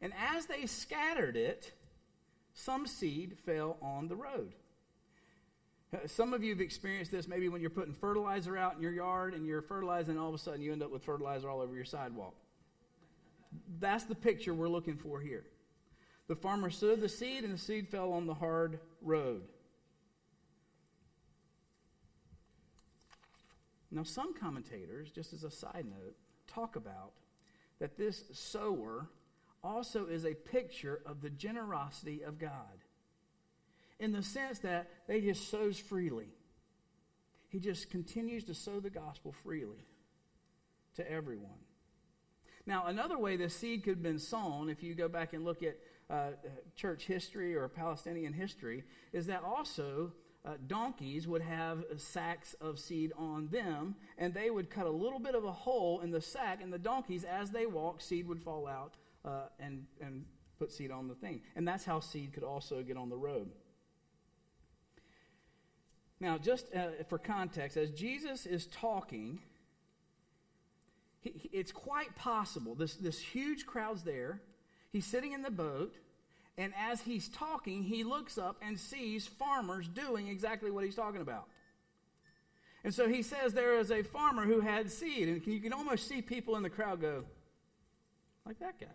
And 0.00 0.12
as 0.34 0.46
they 0.46 0.66
scattered 0.66 1.36
it, 1.36 1.72
some 2.52 2.86
seed 2.86 3.36
fell 3.44 3.76
on 3.80 4.08
the 4.08 4.16
road. 4.16 4.54
Some 6.06 6.34
of 6.34 6.42
you 6.42 6.50
have 6.50 6.60
experienced 6.60 7.12
this 7.12 7.28
maybe 7.28 7.48
when 7.48 7.60
you're 7.60 7.70
putting 7.70 7.94
fertilizer 7.94 8.56
out 8.56 8.74
in 8.74 8.82
your 8.82 8.92
yard 8.92 9.34
and 9.34 9.46
you're 9.46 9.62
fertilizing, 9.62 10.12
and 10.12 10.20
all 10.20 10.28
of 10.28 10.34
a 10.34 10.38
sudden 10.38 10.60
you 10.60 10.72
end 10.72 10.82
up 10.82 10.90
with 10.90 11.04
fertilizer 11.04 11.48
all 11.48 11.60
over 11.60 11.74
your 11.74 11.84
sidewalk. 11.84 12.34
That's 13.78 14.04
the 14.04 14.14
picture 14.14 14.52
we're 14.52 14.68
looking 14.68 14.96
for 14.96 15.20
here. 15.20 15.44
The 16.28 16.34
farmer 16.34 16.70
sowed 16.70 17.00
the 17.00 17.08
seed, 17.08 17.44
and 17.44 17.54
the 17.54 17.58
seed 17.58 17.88
fell 17.88 18.12
on 18.12 18.26
the 18.26 18.34
hard 18.34 18.80
road. 19.00 19.42
Now, 23.92 24.02
some 24.02 24.34
commentators, 24.34 25.10
just 25.10 25.32
as 25.32 25.44
a 25.44 25.50
side 25.50 25.86
note, 25.88 26.16
talk 26.48 26.74
about 26.74 27.12
that 27.78 27.96
this 27.96 28.24
sower 28.32 29.08
also 29.62 30.06
is 30.06 30.26
a 30.26 30.34
picture 30.34 31.00
of 31.06 31.22
the 31.22 31.30
generosity 31.30 32.22
of 32.22 32.38
God 32.38 32.82
in 33.98 34.12
the 34.12 34.22
sense 34.22 34.58
that 34.60 34.88
they 35.06 35.20
just 35.20 35.50
sows 35.50 35.78
freely. 35.78 36.28
He 37.48 37.60
just 37.60 37.90
continues 37.90 38.44
to 38.44 38.54
sow 38.54 38.80
the 38.80 38.90
gospel 38.90 39.32
freely 39.32 39.86
to 40.96 41.10
everyone. 41.10 41.58
Now, 42.66 42.86
another 42.86 43.16
way 43.16 43.36
the 43.36 43.48
seed 43.48 43.84
could 43.84 43.94
have 43.94 44.02
been 44.02 44.18
sown, 44.18 44.68
if 44.68 44.82
you 44.82 44.94
go 44.94 45.08
back 45.08 45.32
and 45.32 45.44
look 45.44 45.62
at 45.62 45.76
uh, 46.10 46.30
church 46.74 47.04
history 47.06 47.54
or 47.54 47.68
Palestinian 47.68 48.32
history, 48.32 48.82
is 49.12 49.26
that 49.26 49.44
also 49.44 50.12
uh, 50.44 50.54
donkeys 50.66 51.28
would 51.28 51.42
have 51.42 51.84
sacks 51.96 52.54
of 52.60 52.78
seed 52.78 53.12
on 53.16 53.48
them, 53.48 53.94
and 54.18 54.34
they 54.34 54.50
would 54.50 54.68
cut 54.68 54.86
a 54.86 54.90
little 54.90 55.18
bit 55.20 55.34
of 55.34 55.44
a 55.44 55.52
hole 55.52 56.00
in 56.00 56.10
the 56.10 56.20
sack, 56.20 56.60
and 56.60 56.72
the 56.72 56.78
donkeys, 56.78 57.24
as 57.24 57.50
they 57.50 57.66
walked, 57.66 58.02
seed 58.02 58.26
would 58.26 58.42
fall 58.42 58.66
out 58.66 58.94
uh, 59.24 59.46
and, 59.60 59.84
and 60.00 60.24
put 60.58 60.72
seed 60.72 60.90
on 60.90 61.08
the 61.08 61.14
thing. 61.14 61.40
And 61.54 61.66
that's 61.66 61.84
how 61.84 62.00
seed 62.00 62.32
could 62.32 62.44
also 62.44 62.82
get 62.82 62.96
on 62.96 63.08
the 63.08 63.16
road. 63.16 63.50
Now, 66.20 66.38
just 66.38 66.74
uh, 66.74 67.02
for 67.08 67.18
context, 67.18 67.76
as 67.76 67.90
Jesus 67.90 68.46
is 68.46 68.66
talking, 68.66 69.38
he, 71.20 71.30
he, 71.30 71.50
it's 71.52 71.72
quite 71.72 72.16
possible. 72.16 72.74
This, 72.74 72.94
this 72.94 73.20
huge 73.20 73.66
crowd's 73.66 74.02
there. 74.02 74.40
He's 74.92 75.04
sitting 75.04 75.32
in 75.32 75.42
the 75.42 75.50
boat, 75.50 75.94
and 76.56 76.72
as 76.78 77.02
he's 77.02 77.28
talking, 77.28 77.82
he 77.82 78.02
looks 78.02 78.38
up 78.38 78.56
and 78.62 78.80
sees 78.80 79.26
farmers 79.26 79.88
doing 79.88 80.28
exactly 80.28 80.70
what 80.70 80.84
he's 80.84 80.94
talking 80.94 81.20
about. 81.20 81.48
And 82.82 82.94
so 82.94 83.08
he 83.08 83.22
says 83.22 83.52
there 83.52 83.78
is 83.78 83.90
a 83.90 84.02
farmer 84.02 84.44
who 84.44 84.60
had 84.60 84.90
seed, 84.90 85.28
and 85.28 85.46
you 85.46 85.60
can 85.60 85.72
almost 85.72 86.08
see 86.08 86.22
people 86.22 86.56
in 86.56 86.62
the 86.62 86.70
crowd 86.70 87.00
go, 87.00 87.24
like 88.46 88.58
that 88.60 88.80
guy. 88.80 88.86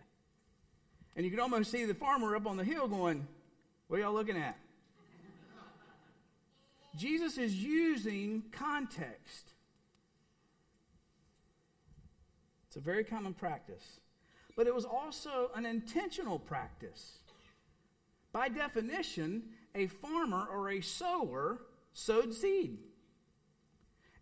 And 1.16 1.26
you 1.26 1.30
can 1.30 1.42
almost 1.42 1.70
see 1.70 1.86
the 1.86 1.94
farmer 1.94 2.36
up 2.36 2.48
on 2.48 2.58
the 2.58 2.64
hill 2.64 2.88
going, 2.88 3.28
What 3.88 3.98
are 3.98 4.04
y'all 4.04 4.14
looking 4.14 4.38
at? 4.38 4.58
Jesus 6.96 7.38
is 7.38 7.56
using 7.56 8.44
context. 8.52 9.54
It's 12.68 12.76
a 12.76 12.80
very 12.80 13.04
common 13.04 13.34
practice. 13.34 14.00
But 14.56 14.68
it 14.68 14.76
was 14.76 14.86
also 14.86 15.52
an 15.56 15.66
intentional 15.66 16.40
practice. 16.40 17.18
By 18.32 18.50
definition, 18.50 19.44
a 19.76 19.88
farmer 19.88 20.48
or 20.52 20.70
a 20.70 20.82
sower 20.82 21.62
sowed 21.94 22.34
seed. 22.34 22.80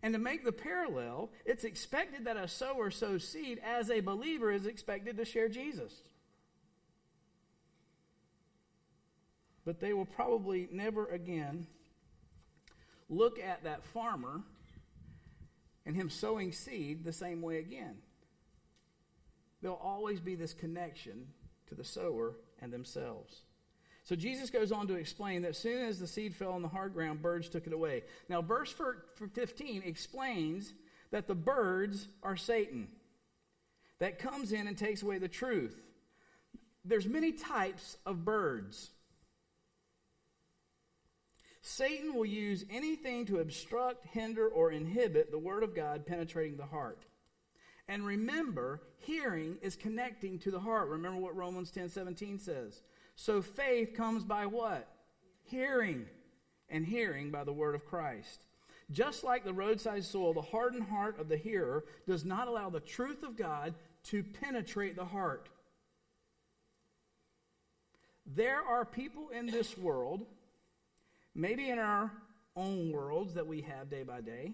And 0.01 0.13
to 0.13 0.19
make 0.19 0.45
the 0.45 0.51
parallel, 0.51 1.29
it's 1.45 1.63
expected 1.63 2.25
that 2.25 2.37
a 2.37 2.47
sower 2.47 2.89
sows 2.89 3.27
seed 3.27 3.59
as 3.63 3.89
a 3.89 3.99
believer 3.99 4.51
is 4.51 4.65
expected 4.65 5.17
to 5.17 5.25
share 5.25 5.49
Jesus. 5.49 5.93
But 9.65 9.79
they 9.79 9.93
will 9.93 10.05
probably 10.05 10.69
never 10.71 11.05
again 11.07 11.67
look 13.09 13.39
at 13.39 13.63
that 13.63 13.83
farmer 13.83 14.41
and 15.85 15.95
him 15.95 16.09
sowing 16.09 16.51
seed 16.51 17.03
the 17.03 17.13
same 17.13 17.41
way 17.41 17.57
again. 17.57 17.97
There'll 19.61 19.77
always 19.77 20.19
be 20.19 20.35
this 20.35 20.53
connection 20.53 21.27
to 21.67 21.75
the 21.75 21.83
sower 21.83 22.35
and 22.61 22.71
themselves. 22.71 23.41
So 24.03 24.15
Jesus 24.15 24.49
goes 24.49 24.71
on 24.71 24.87
to 24.87 24.95
explain 24.95 25.41
that 25.41 25.49
as 25.49 25.57
soon 25.57 25.85
as 25.85 25.99
the 25.99 26.07
seed 26.07 26.35
fell 26.35 26.53
on 26.53 26.61
the 26.61 26.67
hard 26.67 26.93
ground, 26.93 27.21
birds 27.21 27.49
took 27.49 27.67
it 27.67 27.73
away. 27.73 28.03
Now, 28.27 28.41
verse 28.41 28.73
15 29.33 29.83
explains 29.85 30.73
that 31.11 31.27
the 31.27 31.35
birds 31.35 32.07
are 32.23 32.37
Satan 32.37 32.87
that 33.99 34.17
comes 34.17 34.51
in 34.51 34.67
and 34.67 34.77
takes 34.77 35.01
away 35.03 35.17
the 35.17 35.27
truth. 35.27 35.75
There's 36.85 37.07
many 37.07 37.33
types 37.33 37.97
of 38.05 38.23
birds. 38.23 38.91
Satan 41.61 42.13
will 42.13 42.25
use 42.25 42.65
anything 42.69 43.25
to 43.25 43.39
obstruct, 43.39 44.05
hinder, 44.07 44.47
or 44.47 44.71
inhibit 44.71 45.31
the 45.31 45.37
Word 45.37 45.63
of 45.63 45.75
God 45.75 46.05
penetrating 46.05 46.57
the 46.57 46.65
heart. 46.65 47.05
And 47.87 48.05
remember, 48.05 48.81
hearing 48.99 49.57
is 49.61 49.75
connecting 49.75 50.39
to 50.39 50.51
the 50.51 50.59
heart. 50.59 50.89
Remember 50.89 51.19
what 51.19 51.35
Romans 51.35 51.71
10 51.71 51.89
17 51.89 52.39
says. 52.39 52.81
So 53.15 53.41
faith 53.41 53.93
comes 53.93 54.23
by 54.23 54.45
what? 54.45 54.87
Hearing. 55.43 56.05
And 56.69 56.85
hearing 56.85 57.31
by 57.31 57.43
the 57.43 57.51
Word 57.51 57.75
of 57.75 57.85
Christ. 57.85 58.45
Just 58.91 59.23
like 59.23 59.43
the 59.43 59.53
roadside 59.53 60.03
soil, 60.03 60.33
the 60.33 60.41
hardened 60.41 60.83
heart 60.83 61.19
of 61.19 61.29
the 61.29 61.37
hearer 61.37 61.83
does 62.07 62.25
not 62.25 62.47
allow 62.47 62.69
the 62.69 62.79
truth 62.79 63.23
of 63.23 63.35
God 63.35 63.73
to 64.05 64.23
penetrate 64.23 64.95
the 64.95 65.05
heart. 65.05 65.49
There 68.25 68.61
are 68.61 68.85
people 68.85 69.29
in 69.29 69.47
this 69.47 69.77
world 69.77 70.25
maybe 71.35 71.69
in 71.69 71.79
our 71.79 72.11
own 72.55 72.91
worlds 72.91 73.33
that 73.35 73.47
we 73.47 73.61
have 73.61 73.89
day 73.89 74.03
by 74.03 74.21
day, 74.21 74.53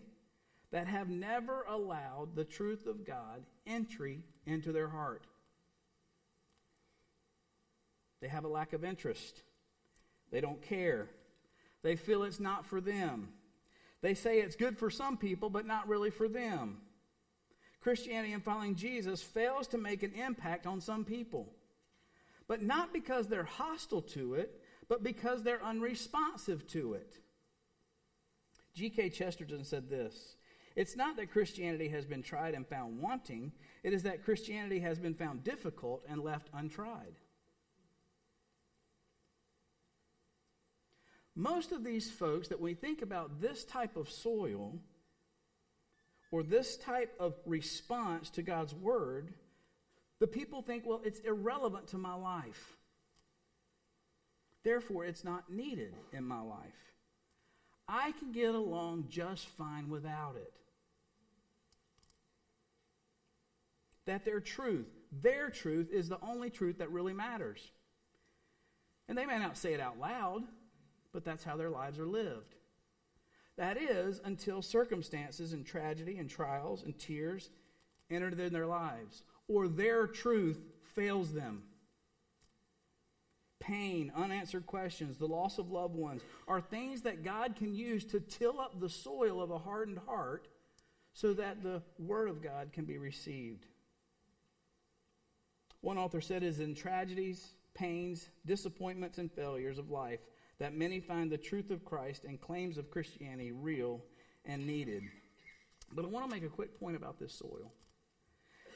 that 0.71 0.87
have 0.87 1.09
never 1.09 1.63
allowed 1.69 2.35
the 2.35 2.43
truth 2.43 2.85
of 2.85 3.05
God 3.05 3.43
entry 3.65 4.23
into 4.45 4.71
their 4.71 4.89
heart. 4.89 5.25
They 8.21 8.27
have 8.27 8.43
a 8.43 8.49
lack 8.49 8.73
of 8.73 8.83
interest. 8.83 9.41
They 10.31 10.41
don't 10.41 10.61
care. 10.61 11.09
They 11.83 11.95
feel 11.95 12.23
it's 12.23 12.39
not 12.39 12.65
for 12.65 12.81
them. 12.81 13.29
They 14.01 14.13
say 14.13 14.39
it's 14.39 14.55
good 14.55 14.77
for 14.77 14.89
some 14.89 15.17
people, 15.17 15.49
but 15.49 15.65
not 15.65 15.87
really 15.87 16.09
for 16.09 16.27
them. 16.27 16.77
Christianity 17.81 18.33
and 18.33 18.43
following 18.43 18.75
Jesus 18.75 19.21
fails 19.21 19.67
to 19.67 19.77
make 19.77 20.01
an 20.01 20.13
impact 20.13 20.65
on 20.65 20.81
some 20.81 21.05
people. 21.05 21.53
But 22.47 22.63
not 22.63 22.93
because 22.93 23.27
they're 23.27 23.43
hostile 23.43 24.01
to 24.01 24.35
it, 24.35 24.59
but 24.87 25.03
because 25.03 25.43
they're 25.43 25.63
unresponsive 25.63 26.67
to 26.67 26.93
it. 26.93 27.17
G.K. 28.73 29.09
Chesterton 29.09 29.63
said 29.63 29.89
this 29.89 30.35
It's 30.75 30.95
not 30.95 31.15
that 31.17 31.31
Christianity 31.31 31.87
has 31.89 32.05
been 32.05 32.21
tried 32.23 32.53
and 32.53 32.67
found 32.67 32.99
wanting, 32.99 33.51
it 33.83 33.93
is 33.93 34.03
that 34.03 34.23
Christianity 34.23 34.79
has 34.79 34.99
been 34.99 35.15
found 35.15 35.43
difficult 35.43 36.03
and 36.07 36.21
left 36.21 36.49
untried. 36.53 37.15
Most 41.35 41.73
of 41.73 41.83
these 41.83 42.09
folks 42.09 42.47
that 42.47 42.61
we 42.61 42.73
think 42.73 43.01
about 43.01 43.41
this 43.41 43.65
type 43.65 43.97
of 43.97 44.09
soil 44.09 44.79
or 46.31 46.43
this 46.43 46.77
type 46.77 47.13
of 47.19 47.35
response 47.45 48.29
to 48.31 48.41
God's 48.41 48.73
word, 48.73 49.33
the 50.19 50.27
people 50.27 50.61
think, 50.61 50.85
well, 50.85 51.01
it's 51.03 51.19
irrelevant 51.19 51.87
to 51.87 51.97
my 51.97 52.13
life. 52.13 52.74
Therefore, 54.65 55.05
it's 55.05 55.23
not 55.23 55.53
needed 55.53 55.93
in 56.11 56.23
my 56.23 56.41
life. 56.41 56.91
I 57.87 58.13
can 58.13 58.31
get 58.31 58.55
along 58.55 59.05
just 59.09 59.47
fine 59.47 59.91
without 59.91 60.35
it. 60.37 60.53
That 64.07 64.25
their 64.25 64.39
truth, 64.39 64.87
their 65.11 65.51
truth, 65.51 65.91
is 65.93 66.09
the 66.09 66.19
only 66.19 66.49
truth 66.49 66.79
that 66.79 66.91
really 66.91 67.13
matters. 67.13 67.71
And 69.07 69.15
they 69.15 69.27
may 69.27 69.37
not 69.37 69.55
say 69.55 69.75
it 69.75 69.79
out 69.79 69.99
loud, 69.99 70.41
but 71.13 71.23
that's 71.23 71.43
how 71.43 71.57
their 71.57 71.69
lives 71.69 71.99
are 71.99 72.07
lived. 72.07 72.55
That 73.57 73.77
is, 73.77 74.19
until 74.25 74.63
circumstances 74.63 75.53
and 75.53 75.63
tragedy 75.63 76.17
and 76.17 76.27
trials 76.27 76.81
and 76.81 76.97
tears 76.97 77.51
enter 78.09 78.29
in 78.29 78.51
their 78.51 78.65
lives, 78.65 79.21
or 79.47 79.67
their 79.67 80.07
truth 80.07 80.59
fails 80.95 81.33
them 81.33 81.61
pain, 83.65 84.11
unanswered 84.15 84.65
questions, 84.65 85.17
the 85.17 85.27
loss 85.27 85.57
of 85.57 85.71
loved 85.71 85.95
ones 85.95 86.21
are 86.47 86.61
things 86.61 87.01
that 87.01 87.23
God 87.23 87.55
can 87.55 87.73
use 87.73 88.05
to 88.05 88.19
till 88.19 88.59
up 88.59 88.79
the 88.79 88.89
soil 88.89 89.41
of 89.41 89.51
a 89.51 89.57
hardened 89.57 89.99
heart 90.05 90.47
so 91.13 91.33
that 91.33 91.63
the 91.63 91.81
Word 91.97 92.29
of 92.29 92.43
God 92.43 92.71
can 92.73 92.85
be 92.85 92.97
received. 92.97 93.65
One 95.81 95.97
author 95.97 96.21
said 96.21 96.43
it 96.43 96.47
is 96.47 96.59
in 96.59 96.75
tragedies, 96.75 97.53
pains, 97.73 98.27
disappointments, 98.45 99.17
and 99.17 99.31
failures 99.31 99.77
of 99.77 99.89
life 99.89 100.19
that 100.59 100.73
many 100.73 100.99
find 100.99 101.31
the 101.31 101.37
truth 101.37 101.69
of 101.69 101.85
Christ 101.85 102.23
and 102.23 102.39
claims 102.39 102.77
of 102.77 102.89
Christianity 102.89 103.51
real 103.51 104.01
and 104.45 104.65
needed. 104.65 105.03
But 105.93 106.05
I 106.05 106.07
want 106.07 106.29
to 106.29 106.35
make 106.35 106.45
a 106.45 106.49
quick 106.49 106.79
point 106.79 106.95
about 106.95 107.19
this 107.19 107.33
soil. 107.33 107.71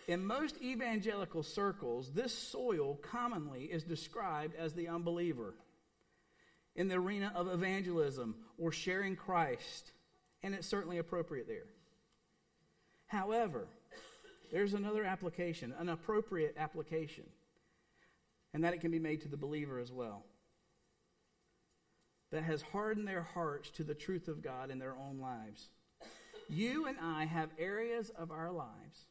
In 0.10 0.26
most 0.26 0.56
evangelical 0.60 1.44
circles, 1.44 2.14
this 2.14 2.36
soil 2.36 2.96
commonly 2.96 3.66
is 3.66 3.84
described 3.84 4.56
as 4.56 4.74
the 4.74 4.88
unbeliever. 4.88 5.54
in 6.76 6.88
the 6.88 6.96
arena 6.96 7.32
of 7.36 7.48
evangelism 7.48 8.36
or 8.58 8.72
sharing 8.72 9.16
Christ, 9.16 9.92
and 10.42 10.56
it's 10.56 10.68
certainly 10.68 10.98
appropriate 10.98 11.48
there. 11.48 11.68
However, 13.08 13.68
there's 14.52 14.74
another 14.74 15.04
application, 15.04 15.74
an 15.78 15.90
appropriate 15.90 16.56
application, 16.58 17.26
and 18.54 18.64
that 18.64 18.74
it 18.74 18.82
can 18.82 18.92
be 18.92 19.00
made 19.00 19.22
to 19.22 19.28
the 19.28 19.38
believer 19.38 19.78
as 19.78 19.92
well. 19.92 20.24
That 22.32 22.44
has 22.44 22.62
hardened 22.62 23.08
their 23.08 23.24
hearts 23.24 23.70
to 23.72 23.84
the 23.84 23.96
truth 23.96 24.28
of 24.28 24.42
God 24.42 24.72
in 24.72 24.80
their 24.80 24.96
own 24.96 25.20
lives. 25.20 25.70
You 26.48 26.88
and 26.88 26.98
I 27.00 27.26
have 27.26 27.50
areas 27.60 28.10
of 28.12 28.32
our 28.32 28.52
lives 28.52 29.08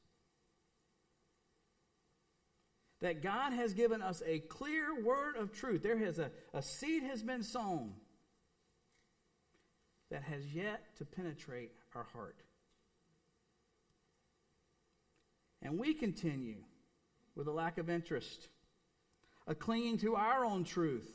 that 3.00 3.23
God 3.23 3.52
has 3.52 3.75
given 3.75 4.02
us 4.02 4.23
a 4.26 4.40
clear 4.40 5.02
word 5.02 5.37
of 5.37 5.52
truth. 5.52 5.83
There 5.83 5.99
has 5.99 6.19
a, 6.19 6.31
a 6.52 6.62
seed 6.62 7.05
has 7.05 7.23
been 7.23 7.43
sown 7.43 7.93
that 10.11 10.23
has 10.23 10.52
yet 10.52 10.97
to 10.97 11.05
penetrate 11.05 11.73
our 11.95 12.07
heart. 12.12 12.37
And 15.62 15.78
we 15.78 15.95
continue 15.95 16.57
with 17.37 17.47
a 17.47 17.52
lack 17.52 17.78
of 17.78 17.90
interest, 17.90 18.49
a 19.47 19.55
clinging 19.55 19.99
to 19.99 20.17
our 20.17 20.45
own 20.45 20.64
truth, 20.64 21.09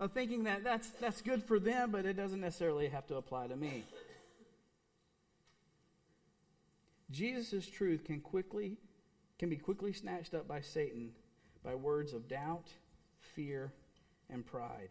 of 0.00 0.12
thinking 0.12 0.44
that 0.44 0.64
that's, 0.64 0.88
that's 1.00 1.20
good 1.20 1.44
for 1.44 1.60
them, 1.60 1.90
but 1.92 2.04
it 2.04 2.14
doesn't 2.14 2.40
necessarily 2.40 2.88
have 2.88 3.06
to 3.06 3.16
apply 3.16 3.46
to 3.46 3.56
me. 3.56 3.84
Jesus' 7.10 7.68
truth 7.68 8.04
can 8.04 8.20
quickly 8.20 8.78
can 9.42 9.50
be 9.50 9.56
quickly 9.56 9.92
snatched 9.92 10.34
up 10.34 10.46
by 10.46 10.60
Satan 10.60 11.10
by 11.64 11.74
words 11.74 12.12
of 12.12 12.28
doubt, 12.28 12.68
fear, 13.34 13.72
and 14.30 14.46
pride. 14.46 14.90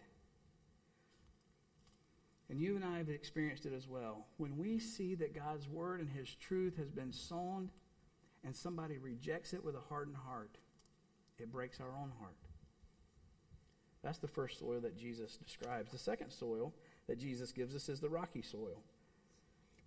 And 2.50 2.60
you 2.60 2.76
and 2.76 2.84
I 2.84 2.98
have 2.98 3.08
experienced 3.08 3.66
it 3.66 3.72
as 3.72 3.88
well. 3.88 4.26
When 4.36 4.58
we 4.58 4.78
see 4.78 5.16
that 5.16 5.34
God's 5.34 5.70
word 5.70 6.02
and 6.02 6.10
his 6.10 6.36
truth 6.36 6.76
has 6.76 6.92
been 6.92 7.14
sown 7.14 7.70
and 8.44 8.54
somebody 8.54 8.98
rejects 8.98 9.54
it 9.54 9.64
with 9.64 9.74
a 9.74 9.88
hardened 9.88 10.18
heart, 10.18 10.58
it 11.40 11.50
breaks 11.50 11.80
our 11.80 11.96
own 11.96 12.12
heart. 12.20 12.36
That's 14.04 14.20
the 14.20 14.28
first 14.28 14.60
soil 14.60 14.82
that 14.82 14.98
Jesus 14.98 15.38
describes. 15.38 15.94
The 15.94 15.98
second 15.98 16.30
soil 16.30 16.74
that 17.08 17.20
Jesus 17.20 17.54
gives 17.54 17.74
us 17.74 17.88
is 17.88 18.02
the 18.02 18.10
rocky 18.10 18.42
soil. 18.42 18.84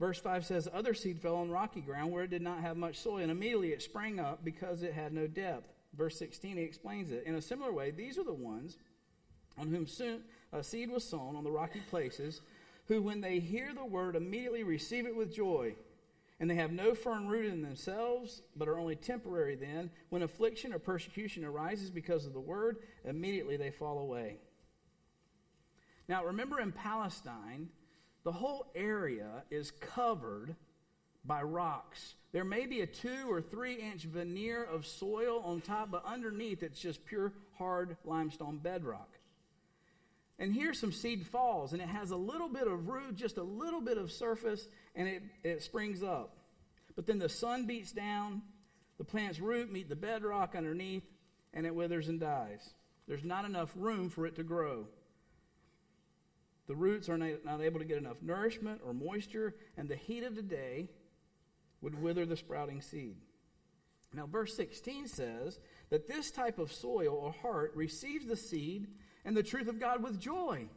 Verse 0.00 0.18
5 0.18 0.44
says, 0.44 0.68
Other 0.72 0.94
seed 0.94 1.20
fell 1.20 1.36
on 1.36 1.50
rocky 1.50 1.80
ground 1.80 2.12
where 2.12 2.24
it 2.24 2.30
did 2.30 2.42
not 2.42 2.60
have 2.60 2.76
much 2.76 2.98
soil, 2.98 3.18
and 3.18 3.30
immediately 3.30 3.72
it 3.72 3.82
sprang 3.82 4.18
up 4.18 4.44
because 4.44 4.82
it 4.82 4.92
had 4.92 5.12
no 5.12 5.26
depth. 5.26 5.68
Verse 5.96 6.18
16, 6.18 6.56
he 6.56 6.62
explains 6.62 7.12
it. 7.12 7.24
In 7.26 7.36
a 7.36 7.42
similar 7.42 7.72
way, 7.72 7.90
these 7.90 8.18
are 8.18 8.24
the 8.24 8.32
ones 8.32 8.76
on 9.56 9.68
whom 9.68 9.86
soon, 9.86 10.22
a 10.52 10.64
seed 10.64 10.90
was 10.90 11.04
sown 11.04 11.36
on 11.36 11.44
the 11.44 11.50
rocky 11.50 11.80
places, 11.90 12.40
who, 12.88 13.00
when 13.00 13.20
they 13.20 13.38
hear 13.38 13.72
the 13.72 13.84
word, 13.84 14.16
immediately 14.16 14.64
receive 14.64 15.06
it 15.06 15.16
with 15.16 15.34
joy. 15.34 15.74
And 16.40 16.50
they 16.50 16.56
have 16.56 16.72
no 16.72 16.94
firm 16.94 17.28
root 17.28 17.52
in 17.52 17.62
themselves, 17.62 18.42
but 18.56 18.68
are 18.68 18.78
only 18.78 18.96
temporary 18.96 19.54
then. 19.54 19.90
When 20.10 20.22
affliction 20.22 20.72
or 20.72 20.80
persecution 20.80 21.44
arises 21.44 21.90
because 21.90 22.26
of 22.26 22.32
the 22.32 22.40
word, 22.40 22.78
immediately 23.04 23.56
they 23.56 23.70
fall 23.70 24.00
away. 24.00 24.38
Now, 26.08 26.24
remember 26.24 26.60
in 26.60 26.72
Palestine, 26.72 27.68
the 28.24 28.32
whole 28.32 28.66
area 28.74 29.44
is 29.50 29.70
covered 29.70 30.56
by 31.24 31.42
rocks. 31.42 32.14
There 32.32 32.44
may 32.44 32.66
be 32.66 32.80
a 32.80 32.86
two 32.86 33.30
or 33.30 33.40
three 33.40 33.74
inch 33.74 34.02
veneer 34.04 34.64
of 34.64 34.86
soil 34.86 35.40
on 35.44 35.60
top, 35.60 35.90
but 35.90 36.04
underneath 36.04 36.62
it's 36.62 36.80
just 36.80 37.04
pure 37.04 37.32
hard 37.58 37.96
limestone 38.04 38.58
bedrock. 38.58 39.08
And 40.38 40.52
here 40.52 40.74
some 40.74 40.90
seed 40.90 41.26
falls, 41.26 41.72
and 41.72 41.80
it 41.80 41.88
has 41.88 42.10
a 42.10 42.16
little 42.16 42.48
bit 42.48 42.66
of 42.66 42.88
root, 42.88 43.14
just 43.14 43.36
a 43.36 43.42
little 43.42 43.80
bit 43.80 43.98
of 43.98 44.10
surface, 44.10 44.66
and 44.96 45.06
it, 45.06 45.22
it 45.44 45.62
springs 45.62 46.02
up. 46.02 46.36
But 46.96 47.06
then 47.06 47.18
the 47.18 47.28
sun 47.28 47.66
beats 47.66 47.92
down, 47.92 48.42
the 48.98 49.04
plant's 49.04 49.38
root 49.38 49.70
meet 49.72 49.88
the 49.88 49.96
bedrock 49.96 50.54
underneath, 50.56 51.04
and 51.52 51.66
it 51.66 51.74
withers 51.74 52.08
and 52.08 52.18
dies. 52.18 52.68
There's 53.06 53.24
not 53.24 53.44
enough 53.44 53.70
room 53.76 54.10
for 54.10 54.26
it 54.26 54.36
to 54.36 54.42
grow. 54.42 54.86
The 56.66 56.74
roots 56.74 57.08
are 57.08 57.18
not 57.18 57.60
able 57.60 57.78
to 57.78 57.84
get 57.84 57.98
enough 57.98 58.22
nourishment 58.22 58.80
or 58.84 58.94
moisture, 58.94 59.54
and 59.76 59.88
the 59.88 59.96
heat 59.96 60.24
of 60.24 60.34
the 60.34 60.42
day 60.42 60.88
would 61.82 62.00
wither 62.00 62.24
the 62.24 62.36
sprouting 62.36 62.80
seed. 62.80 63.16
Now, 64.14 64.26
verse 64.26 64.56
16 64.56 65.08
says 65.08 65.58
that 65.90 66.08
this 66.08 66.30
type 66.30 66.58
of 66.58 66.72
soil 66.72 67.14
or 67.20 67.32
heart 67.32 67.72
receives 67.74 68.26
the 68.26 68.36
seed 68.36 68.86
and 69.24 69.36
the 69.36 69.42
truth 69.42 69.68
of 69.68 69.80
God 69.80 70.02
with 70.02 70.20
joy. 70.20 70.68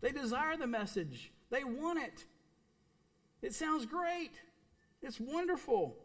They 0.00 0.12
desire 0.12 0.56
the 0.56 0.66
message, 0.66 1.32
they 1.50 1.64
want 1.64 1.98
it. 1.98 2.24
It 3.42 3.54
sounds 3.54 3.86
great, 3.86 4.32
it's 5.02 5.18
wonderful. 5.18 5.96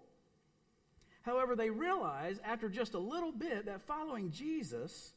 However, 1.22 1.56
they 1.56 1.70
realize 1.70 2.40
after 2.44 2.70
just 2.70 2.94
a 2.94 3.00
little 3.00 3.32
bit 3.32 3.66
that 3.66 3.82
following 3.82 4.32
Jesus 4.32 5.14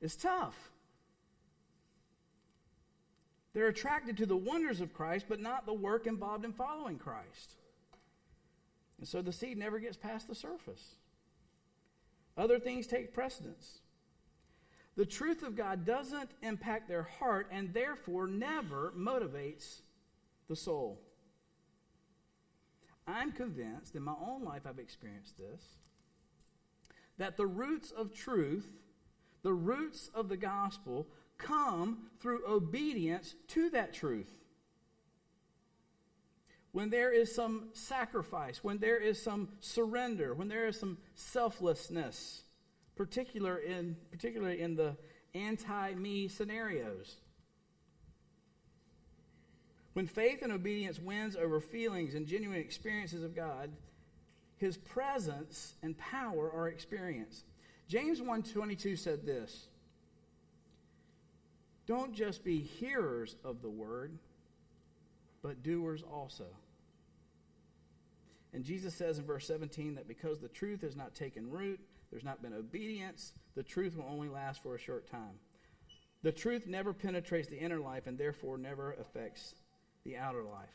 is 0.00 0.16
tough. 0.16 0.71
They're 3.54 3.68
attracted 3.68 4.16
to 4.18 4.26
the 4.26 4.36
wonders 4.36 4.80
of 4.80 4.94
Christ, 4.94 5.26
but 5.28 5.40
not 5.40 5.66
the 5.66 5.74
work 5.74 6.06
involved 6.06 6.44
in 6.44 6.52
following 6.52 6.98
Christ. 6.98 7.56
And 8.98 9.06
so 9.06 9.20
the 9.20 9.32
seed 9.32 9.58
never 9.58 9.78
gets 9.78 9.96
past 9.96 10.28
the 10.28 10.34
surface. 10.34 10.94
Other 12.36 12.58
things 12.58 12.86
take 12.86 13.12
precedence. 13.12 13.80
The 14.96 15.06
truth 15.06 15.42
of 15.42 15.56
God 15.56 15.84
doesn't 15.84 16.30
impact 16.42 16.88
their 16.88 17.02
heart 17.02 17.48
and 17.50 17.72
therefore 17.72 18.26
never 18.26 18.92
motivates 18.96 19.80
the 20.48 20.56
soul. 20.56 21.00
I'm 23.06 23.32
convinced, 23.32 23.96
in 23.96 24.02
my 24.02 24.14
own 24.24 24.44
life, 24.44 24.62
I've 24.66 24.78
experienced 24.78 25.36
this, 25.38 25.62
that 27.18 27.36
the 27.36 27.46
roots 27.46 27.90
of 27.90 28.14
truth, 28.14 28.68
the 29.42 29.52
roots 29.52 30.10
of 30.14 30.28
the 30.28 30.36
gospel, 30.36 31.08
come 31.42 32.08
through 32.20 32.42
obedience 32.48 33.34
to 33.48 33.70
that 33.70 33.92
truth. 33.92 34.30
When 36.72 36.88
there 36.88 37.12
is 37.12 37.34
some 37.34 37.68
sacrifice, 37.74 38.64
when 38.64 38.78
there 38.78 38.96
is 38.96 39.20
some 39.22 39.48
surrender, 39.60 40.32
when 40.32 40.48
there 40.48 40.66
is 40.66 40.80
some 40.80 40.98
selflessness, 41.14 42.42
particular 42.96 43.58
in, 43.58 43.96
particularly 44.10 44.60
in 44.60 44.76
the 44.76 44.96
anti 45.34 45.94
me 45.94 46.28
scenarios. 46.28 47.16
When 49.92 50.06
faith 50.06 50.40
and 50.42 50.52
obedience 50.52 50.98
wins 50.98 51.36
over 51.36 51.60
feelings 51.60 52.14
and 52.14 52.26
genuine 52.26 52.60
experiences 52.60 53.22
of 53.22 53.36
God, 53.36 53.70
his 54.56 54.78
presence 54.78 55.74
and 55.82 55.98
power 55.98 56.50
are 56.50 56.68
experienced. 56.68 57.44
James 57.88 58.20
1:22 58.20 58.96
said 58.98 59.26
this, 59.26 59.68
don't 61.92 62.14
just 62.14 62.42
be 62.42 62.58
hearers 62.58 63.36
of 63.44 63.60
the 63.60 63.68
word, 63.68 64.16
but 65.42 65.62
doers 65.62 66.02
also. 66.02 66.46
And 68.54 68.64
Jesus 68.64 68.94
says 68.94 69.18
in 69.18 69.26
verse 69.26 69.46
17 69.46 69.96
that 69.96 70.08
because 70.08 70.38
the 70.38 70.48
truth 70.48 70.80
has 70.80 70.96
not 70.96 71.14
taken 71.14 71.50
root, 71.50 71.78
there's 72.10 72.24
not 72.24 72.40
been 72.40 72.54
obedience, 72.54 73.34
the 73.54 73.62
truth 73.62 73.96
will 73.96 74.06
only 74.10 74.28
last 74.28 74.62
for 74.62 74.74
a 74.74 74.78
short 74.78 75.10
time. 75.10 75.38
The 76.22 76.32
truth 76.32 76.66
never 76.66 76.94
penetrates 76.94 77.48
the 77.48 77.58
inner 77.58 77.78
life 77.78 78.06
and 78.06 78.16
therefore 78.16 78.56
never 78.56 78.92
affects 78.92 79.54
the 80.04 80.16
outer 80.16 80.42
life. 80.42 80.68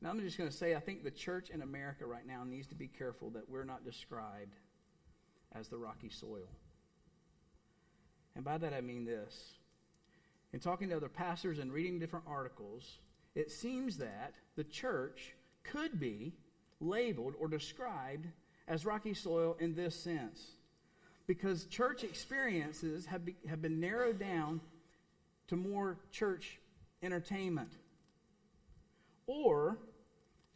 Now, 0.00 0.08
I'm 0.08 0.20
just 0.20 0.38
going 0.38 0.48
to 0.48 0.56
say, 0.56 0.74
I 0.74 0.80
think 0.80 1.04
the 1.04 1.10
church 1.10 1.50
in 1.50 1.60
America 1.60 2.06
right 2.06 2.26
now 2.26 2.44
needs 2.44 2.66
to 2.68 2.74
be 2.74 2.88
careful 2.88 3.28
that 3.30 3.50
we're 3.50 3.64
not 3.64 3.84
described 3.84 4.54
as 5.52 5.68
the 5.68 5.76
rocky 5.76 6.08
soil. 6.08 6.48
And 8.40 8.44
by 8.46 8.56
that 8.56 8.72
I 8.72 8.80
mean 8.80 9.04
this. 9.04 9.52
In 10.54 10.60
talking 10.60 10.88
to 10.88 10.96
other 10.96 11.10
pastors 11.10 11.58
and 11.58 11.70
reading 11.70 11.98
different 11.98 12.24
articles, 12.26 12.96
it 13.34 13.50
seems 13.50 13.98
that 13.98 14.32
the 14.56 14.64
church 14.64 15.34
could 15.62 16.00
be 16.00 16.32
labeled 16.80 17.34
or 17.38 17.48
described 17.48 18.28
as 18.66 18.86
rocky 18.86 19.12
soil 19.12 19.58
in 19.60 19.74
this 19.74 19.94
sense. 19.94 20.52
Because 21.26 21.66
church 21.66 22.02
experiences 22.02 23.04
have, 23.04 23.26
be, 23.26 23.36
have 23.46 23.60
been 23.60 23.78
narrowed 23.78 24.18
down 24.18 24.62
to 25.48 25.56
more 25.56 25.98
church 26.10 26.60
entertainment 27.02 27.72
or 29.26 29.76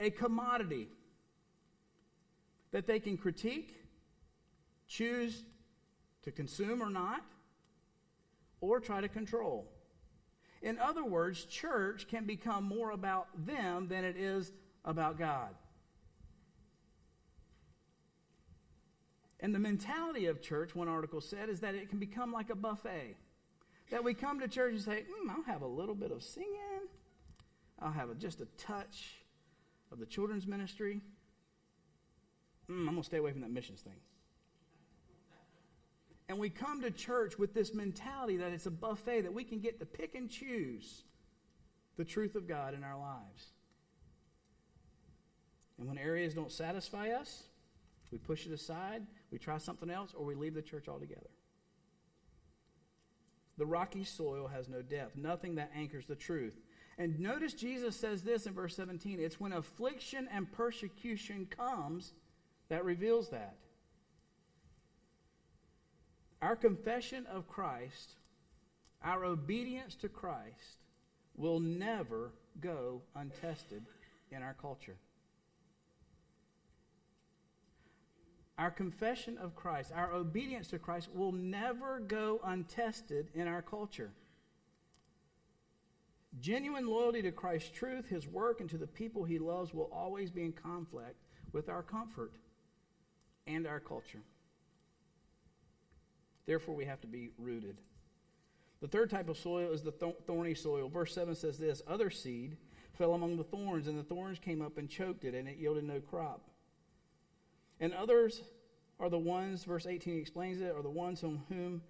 a 0.01 0.09
commodity 0.09 0.89
that 2.71 2.87
they 2.87 2.99
can 2.99 3.19
critique, 3.19 3.75
choose 4.89 5.43
to 6.23 6.33
consume 6.33 6.83
or 6.83 6.89
not, 6.89 7.21
or 8.65 8.81
try 8.81 9.01
to 9.01 9.09
control. 9.09 9.67
In 10.63 10.79
other 10.79 11.05
words, 11.05 11.45
church 11.45 12.09
can 12.09 12.25
become 12.25 12.65
more 12.65 12.91
about 12.91 13.29
them 13.47 13.89
than 13.89 14.05
it 14.05 14.17
is 14.17 14.53
about 14.85 15.19
God. 15.19 15.55
And 19.41 19.55
the 19.55 19.59
mentality 19.59 20.25
of 20.27 20.41
church, 20.41 20.75
one 20.75 20.89
article 20.89 21.21
said, 21.21 21.51
is 21.51 21.61
that 21.61 21.75
it 21.75 21.91
can 21.91 21.99
become 21.99 22.33
like 22.33 22.49
a 22.49 22.55
buffet. 22.55 23.17
That 23.91 24.03
we 24.03 24.15
come 24.15 24.41
to 24.41 24.49
church 24.49 24.73
and 24.73 24.81
say, 24.81 25.05
mm, 25.05 25.31
I'll 25.31 25.43
have 25.43 25.61
a 25.61 25.67
little 25.67 25.95
bit 25.95 26.11
of 26.11 26.23
singing, 26.23 26.89
I'll 27.79 27.93
have 27.93 28.09
a, 28.09 28.15
just 28.15 28.41
a 28.41 28.47
touch 28.57 29.17
of 29.93 29.99
the 29.99 30.07
children's 30.07 30.47
ministry. 30.47 31.03
Mm, 32.71 32.79
I'm 32.79 32.85
going 32.87 32.97
to 32.97 33.05
stay 33.05 33.19
away 33.19 33.33
from 33.33 33.43
that 33.43 33.51
missions 33.51 33.83
thing. 33.83 34.01
And 36.29 36.39
we 36.39 36.49
come 36.49 36.81
to 36.83 36.91
church 36.91 37.39
with 37.39 37.53
this 37.53 37.75
mentality 37.75 38.39
that 38.39 38.53
it's 38.53 38.67
a 38.67 38.71
buffet, 38.71 39.23
that 39.23 39.35
we 39.35 39.45
can 39.45 39.61
get 39.61 39.79
to 39.81 39.87
pick 39.87 40.15
and 40.15 40.31
choose 40.31 41.03
the 41.97 42.05
truth 42.05 42.35
of 42.35 42.49
God 42.49 42.75
in 42.75 42.83
our 42.83 42.99
lives. 42.99 43.49
And 45.79 45.87
when 45.89 45.99
areas 45.99 46.35
don't 46.35 46.53
satisfy 46.53 47.11
us, 47.11 47.45
we 48.11 48.19
push 48.19 48.47
it 48.47 48.53
aside, 48.53 49.07
we 49.31 49.39
try 49.39 49.59
something 49.59 49.91
else, 49.91 50.15
or 50.17 50.25
we 50.25 50.35
leave 50.35 50.55
the 50.55 50.63
church 50.63 50.89
altogether. 50.89 51.31
The 53.59 53.67
rocky 53.67 54.05
soil 54.05 54.49
has 54.49 54.69
no 54.69 54.83
depth, 54.83 55.17
nothing 55.17 55.57
that 55.57 55.73
anchors 55.75 56.07
the 56.07 56.15
truth. 56.15 56.55
And 56.97 57.19
notice 57.19 57.55
Jesus 57.55 57.97
says 57.97 58.23
this 58.23 58.47
in 58.47 58.53
verse 58.53 58.77
17 58.77 59.19
it's 59.21 59.41
when 59.41 59.53
affliction 59.53 60.29
and 60.33 60.51
persecution 60.51 61.47
comes 61.47 62.13
that 62.69 62.85
reveals 62.85 63.31
that. 63.31 63.57
Our 66.45 66.57
confession 66.57 67.25
of 67.33 67.49
Christ, 67.49 68.17
our 69.03 69.25
obedience 69.25 69.95
to 70.03 70.11
Christ, 70.11 70.77
will 71.35 71.59
never 71.59 72.33
go 72.61 73.01
untested 73.17 73.83
in 74.31 74.43
our 74.43 74.53
culture. 74.53 74.97
Our 78.59 78.71
confession 78.71 79.39
of 79.39 79.57
Christ, 79.57 79.91
our 79.97 80.13
obedience 80.13 80.69
to 80.69 80.79
Christ 80.79 81.09
will 81.15 81.33
never 81.33 81.99
go 82.01 82.41
untested 82.45 83.29
in 83.35 83.49
our 83.49 83.63
culture. 83.63 84.11
Genuine 86.43 86.87
loyalty 86.87 87.23
to 87.23 87.33
Christ's 87.33 87.71
truth, 87.71 88.11
his 88.11 88.29
work, 88.29 88.61
and 88.61 88.69
to 88.69 88.77
the 88.77 88.87
people 88.87 89.25
he 89.25 89.39
loves 89.39 89.73
will 89.73 89.91
always 89.91 90.31
be 90.31 90.43
in 90.43 90.53
conflict 90.53 91.17
with 91.53 91.71
our 91.71 91.83
comfort 91.83 92.33
and 93.47 93.67
our 93.67 93.81
culture. 93.81 94.21
Therefore, 96.47 96.75
we 96.75 96.85
have 96.85 97.01
to 97.03 97.07
be 97.07 97.31
rooted. 97.39 97.81
The 98.81 98.89
third 98.89 99.11
type 99.11 99.29
of 99.29 99.39
soil 99.39 99.73
is 99.73 99.83
the 99.83 99.93
thorny 100.27 100.55
soil. 100.55 100.89
Verse 100.89 101.15
7 101.15 101.35
says 101.35 101.59
this 101.59 101.83
Other 101.87 102.11
seed 102.11 102.57
fell 102.93 103.15
among 103.15 103.37
the 103.37 103.45
thorns, 103.45 103.87
and 103.87 103.99
the 103.99 104.03
thorns 104.03 104.39
came 104.39 104.61
up 104.61 104.79
and 104.79 104.89
choked 104.89 105.25
it, 105.25 105.35
and 105.35 105.49
it 105.49 105.57
yielded 105.57 105.85
no 105.85 106.01
crop. 106.01 106.51
And 107.81 107.93
others 107.93 108.43
are 109.01 109.09
the 109.09 109.19
ones, 109.19 109.65
verse 109.65 109.87
18 109.87 110.19
explains 110.19 110.61
it, 110.61 110.75
are 110.75 110.83
the 110.83 110.91
ones 110.91 111.25
on 111.25 111.43
whom 111.49 111.83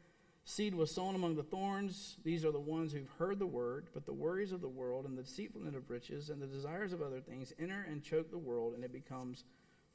seed 0.44 0.74
was 0.74 0.94
sown 0.94 1.14
among 1.14 1.36
the 1.36 1.42
thorns. 1.42 2.16
These 2.24 2.44
are 2.44 2.52
the 2.52 2.60
ones 2.60 2.92
who've 2.92 3.10
heard 3.18 3.38
the 3.38 3.46
word, 3.46 3.88
but 3.92 4.06
the 4.06 4.12
worries 4.12 4.52
of 4.52 4.60
the 4.60 4.68
world 4.68 5.04
and 5.04 5.16
the 5.16 5.22
deceitfulness 5.22 5.74
of 5.74 5.90
riches 5.90 6.30
and 6.30 6.40
the 6.40 6.46
desires 6.46 6.92
of 6.92 7.02
other 7.02 7.20
things 7.20 7.52
enter 7.58 7.86
and 7.88 8.02
choke 8.02 8.30
the 8.30 8.38
world, 8.38 8.74
and 8.74 8.84
it 8.84 8.92
becomes 8.92 9.44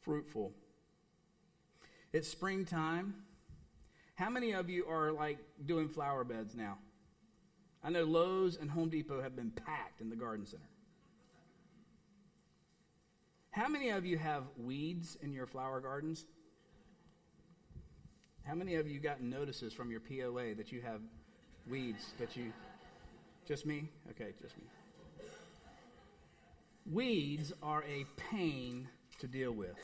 fruitful. 0.02 0.54
It's 2.12 2.28
springtime. 2.28 3.13
How 4.19 4.29
many 4.29 4.51
of 4.51 4.69
you 4.69 4.86
are 4.86 5.13
like 5.13 5.38
doing 5.65 5.88
flower 5.88 6.25
beds 6.25 6.53
now? 6.53 6.77
I 7.82 7.89
know 7.89 8.03
Lowe's 8.03 8.58
and 8.58 8.69
Home 8.69 8.89
Depot 8.89 9.21
have 9.21 9.34
been 9.34 9.49
packed 9.49 10.01
in 10.01 10.10
the 10.10 10.15
garden 10.17 10.45
center. 10.45 10.67
How 13.51 13.69
many 13.69 13.91
of 13.91 14.05
you 14.05 14.17
have 14.17 14.43
weeds 14.58 15.17
in 15.21 15.32
your 15.32 15.47
flower 15.47 15.79
gardens? 15.79 16.25
How 18.43 18.55
many 18.55 18.75
of 18.75 18.89
you 18.89 18.99
got 18.99 19.21
notices 19.21 19.71
from 19.71 19.89
your 19.89 20.01
POA 20.01 20.53
that 20.55 20.69
you 20.73 20.82
have 20.82 20.99
weeds 21.69 22.13
that 22.19 22.36
you. 22.36 22.51
Just 23.47 23.65
me? 23.65 23.88
Okay, 24.12 24.34
just 24.41 24.58
me. 24.58 24.65
Weeds 26.91 27.53
are 27.63 27.84
a 27.84 28.05
pain 28.17 28.89
to 29.19 29.27
deal 29.27 29.53
with. 29.53 29.77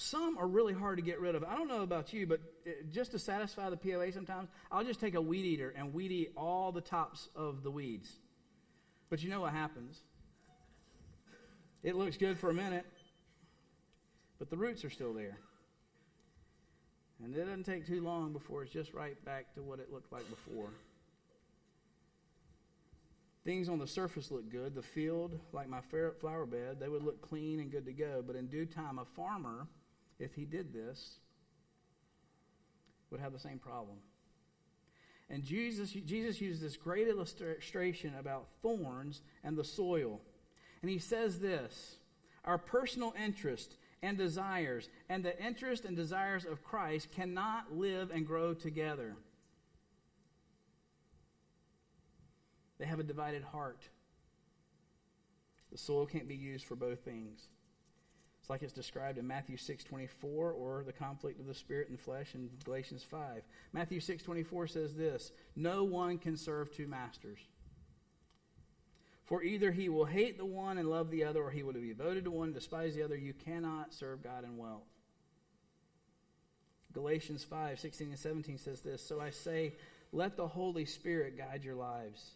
Some 0.00 0.38
are 0.38 0.46
really 0.46 0.74
hard 0.74 0.96
to 0.98 1.02
get 1.02 1.18
rid 1.18 1.34
of. 1.34 1.42
I 1.42 1.56
don't 1.56 1.66
know 1.66 1.82
about 1.82 2.12
you, 2.12 2.24
but 2.24 2.38
uh, 2.64 2.70
just 2.88 3.10
to 3.10 3.18
satisfy 3.18 3.68
the 3.68 3.76
POA 3.76 4.12
sometimes, 4.12 4.48
I'll 4.70 4.84
just 4.84 5.00
take 5.00 5.16
a 5.16 5.20
weed 5.20 5.44
eater 5.44 5.74
and 5.76 5.92
weed 5.92 6.12
eat 6.12 6.32
all 6.36 6.70
the 6.70 6.80
tops 6.80 7.28
of 7.34 7.64
the 7.64 7.70
weeds. 7.72 8.08
But 9.10 9.24
you 9.24 9.28
know 9.28 9.40
what 9.40 9.52
happens? 9.52 9.98
It 11.82 11.96
looks 11.96 12.16
good 12.16 12.38
for 12.38 12.48
a 12.48 12.54
minute, 12.54 12.86
but 14.38 14.50
the 14.50 14.56
roots 14.56 14.84
are 14.84 14.90
still 14.90 15.12
there. 15.12 15.36
And 17.20 17.34
it 17.34 17.38
doesn't 17.44 17.64
take 17.64 17.84
too 17.84 18.00
long 18.00 18.32
before 18.32 18.62
it's 18.62 18.72
just 18.72 18.94
right 18.94 19.22
back 19.24 19.52
to 19.54 19.62
what 19.62 19.80
it 19.80 19.92
looked 19.92 20.12
like 20.12 20.30
before. 20.30 20.70
Things 23.44 23.68
on 23.68 23.80
the 23.80 23.86
surface 23.88 24.30
look 24.30 24.48
good. 24.48 24.76
The 24.76 24.82
field, 24.82 25.40
like 25.52 25.68
my 25.68 25.80
flower 25.80 26.46
bed, 26.46 26.78
they 26.78 26.88
would 26.88 27.02
look 27.02 27.20
clean 27.20 27.58
and 27.58 27.68
good 27.68 27.86
to 27.86 27.92
go. 27.92 28.22
But 28.24 28.36
in 28.36 28.46
due 28.46 28.66
time, 28.66 29.00
a 29.00 29.04
farmer, 29.04 29.66
if 30.18 30.34
he 30.34 30.44
did 30.44 30.72
this, 30.72 31.18
would 33.10 33.20
have 33.20 33.32
the 33.32 33.38
same 33.38 33.58
problem. 33.58 33.98
And 35.30 35.44
Jesus, 35.44 35.92
Jesus 35.92 36.40
uses 36.40 36.60
this 36.60 36.76
great 36.76 37.08
illustration 37.08 38.14
about 38.18 38.48
thorns 38.62 39.22
and 39.44 39.56
the 39.56 39.64
soil. 39.64 40.20
And 40.82 40.90
he 40.90 40.98
says 40.98 41.38
this 41.38 41.96
Our 42.44 42.58
personal 42.58 43.14
interest 43.22 43.76
and 44.02 44.16
desires, 44.16 44.88
and 45.08 45.24
the 45.24 45.38
interest 45.42 45.84
and 45.84 45.96
desires 45.96 46.44
of 46.44 46.62
Christ 46.62 47.10
cannot 47.12 47.76
live 47.76 48.10
and 48.10 48.26
grow 48.26 48.54
together. 48.54 49.16
They 52.78 52.86
have 52.86 53.00
a 53.00 53.04
divided 53.04 53.42
heart. 53.42 53.88
The 55.72 55.78
soil 55.78 56.06
can't 56.06 56.28
be 56.28 56.36
used 56.36 56.64
for 56.64 56.76
both 56.76 57.00
things. 57.00 57.48
It's 58.48 58.50
like 58.50 58.62
it's 58.62 58.72
described 58.72 59.18
in 59.18 59.26
Matthew 59.26 59.58
6:24 59.58 60.54
or 60.54 60.82
the 60.82 60.90
conflict 60.90 61.38
of 61.38 61.44
the 61.44 61.52
spirit 61.52 61.90
and 61.90 61.98
the 61.98 62.02
flesh 62.02 62.34
in 62.34 62.48
Galatians 62.64 63.04
5. 63.04 63.42
Matthew 63.74 64.00
6:24 64.00 64.66
says 64.66 64.96
this, 64.96 65.32
"No 65.54 65.84
one 65.84 66.16
can 66.16 66.34
serve 66.34 66.72
two 66.72 66.88
masters." 66.88 67.40
For 69.24 69.42
either 69.42 69.70
he 69.70 69.90
will 69.90 70.06
hate 70.06 70.38
the 70.38 70.46
one 70.46 70.78
and 70.78 70.88
love 70.88 71.10
the 71.10 71.24
other, 71.24 71.42
or 71.42 71.50
he 71.50 71.62
will 71.62 71.74
be 71.74 71.88
devoted 71.88 72.24
to 72.24 72.30
one 72.30 72.48
and 72.48 72.54
despise 72.54 72.94
the 72.94 73.02
other. 73.02 73.18
You 73.18 73.34
cannot 73.34 73.92
serve 73.92 74.22
God 74.22 74.44
and 74.44 74.56
wealth. 74.56 74.88
Galatians 76.94 77.44
5 77.44 77.78
16 77.78 78.08
and 78.08 78.18
17 78.18 78.56
says 78.56 78.80
this 78.80 79.02
So 79.02 79.20
I 79.20 79.28
say, 79.28 79.76
let 80.10 80.38
the 80.38 80.48
Holy 80.48 80.86
Spirit 80.86 81.36
guide 81.36 81.64
your 81.64 81.74
lives. 81.74 82.30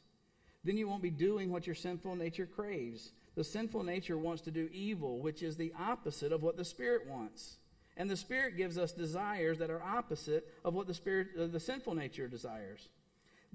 Then 0.62 0.76
you 0.76 0.86
won't 0.86 1.02
be 1.02 1.10
doing 1.10 1.50
what 1.50 1.66
your 1.66 1.74
sinful 1.74 2.16
nature 2.16 2.44
craves. 2.44 3.12
The 3.34 3.44
sinful 3.44 3.82
nature 3.82 4.18
wants 4.18 4.42
to 4.42 4.50
do 4.50 4.68
evil, 4.72 5.18
which 5.18 5.42
is 5.42 5.56
the 5.56 5.72
opposite 5.78 6.32
of 6.32 6.42
what 6.42 6.56
the 6.56 6.64
Spirit 6.64 7.06
wants. 7.06 7.56
And 7.96 8.10
the 8.10 8.16
Spirit 8.16 8.56
gives 8.56 8.78
us 8.78 8.92
desires 8.92 9.58
that 9.58 9.70
are 9.70 9.82
opposite 9.82 10.52
of 10.64 10.74
what 10.74 10.86
the 10.86 10.94
Spirit, 10.94 11.28
uh, 11.38 11.46
the 11.46 11.60
sinful 11.60 11.94
nature 11.94 12.28
desires. 12.28 12.88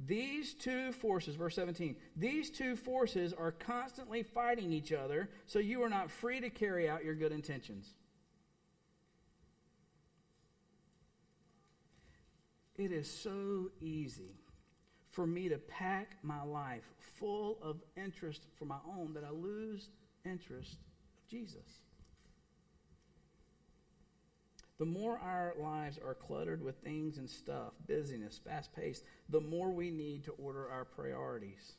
These 0.06 0.54
two 0.54 0.92
forces, 0.92 1.36
verse 1.36 1.56
17, 1.56 1.96
these 2.16 2.52
two 2.52 2.76
forces 2.76 3.34
are 3.34 3.52
constantly 3.52 4.22
fighting 4.22 4.72
each 4.72 4.92
other, 4.92 5.30
so 5.48 5.58
you 5.58 5.82
are 5.84 5.90
not 5.90 6.12
free 6.12 6.40
to 6.40 6.52
carry 6.52 6.88
out 6.88 7.04
your 7.04 7.16
good 7.16 7.32
intentions. 7.32 7.94
It 12.78 12.92
is 12.92 13.10
so 13.10 13.72
easy 13.82 14.36
for 15.18 15.26
me 15.26 15.50
to 15.50 15.58
pack 15.58 16.16
my 16.22 16.44
life 16.44 16.84
full 17.20 17.58
of 17.64 17.82
interest 17.96 18.44
for 18.60 18.66
my 18.66 18.78
own 18.88 19.16
that 19.16 19.24
I 19.24 19.32
lose 19.32 19.90
interest 20.24 20.74
of 20.74 21.28
Jesus. 21.28 21.82
The 24.78 24.86
more 24.86 25.18
our 25.18 25.56
lives 25.60 25.98
are 25.98 26.14
cluttered 26.14 26.64
with 26.64 26.76
things 26.84 27.18
and 27.18 27.28
stuff, 27.28 27.74
busyness, 27.88 28.40
fast 28.46 28.72
paced, 28.76 29.06
the 29.28 29.42
more 29.42 29.72
we 29.72 29.90
need 29.90 30.24
to 30.26 30.34
order 30.34 30.70
our 30.70 30.86
priorities. 30.86 31.78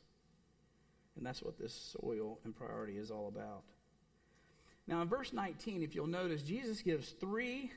And 1.15 1.25
that's 1.25 1.41
what 1.41 1.57
this 1.57 1.95
soil 1.97 2.39
and 2.43 2.53
priority 2.53 2.97
is 2.97 3.09
all 3.09 3.29
about. 3.29 3.63
Now, 4.85 5.01
in 5.01 5.07
verse 5.07 5.31
19, 5.31 5.81
if 5.81 5.95
you'll 5.95 6.07
notice, 6.07 6.41
Jesus 6.41 6.81
gives 6.81 7.11
three 7.11 7.71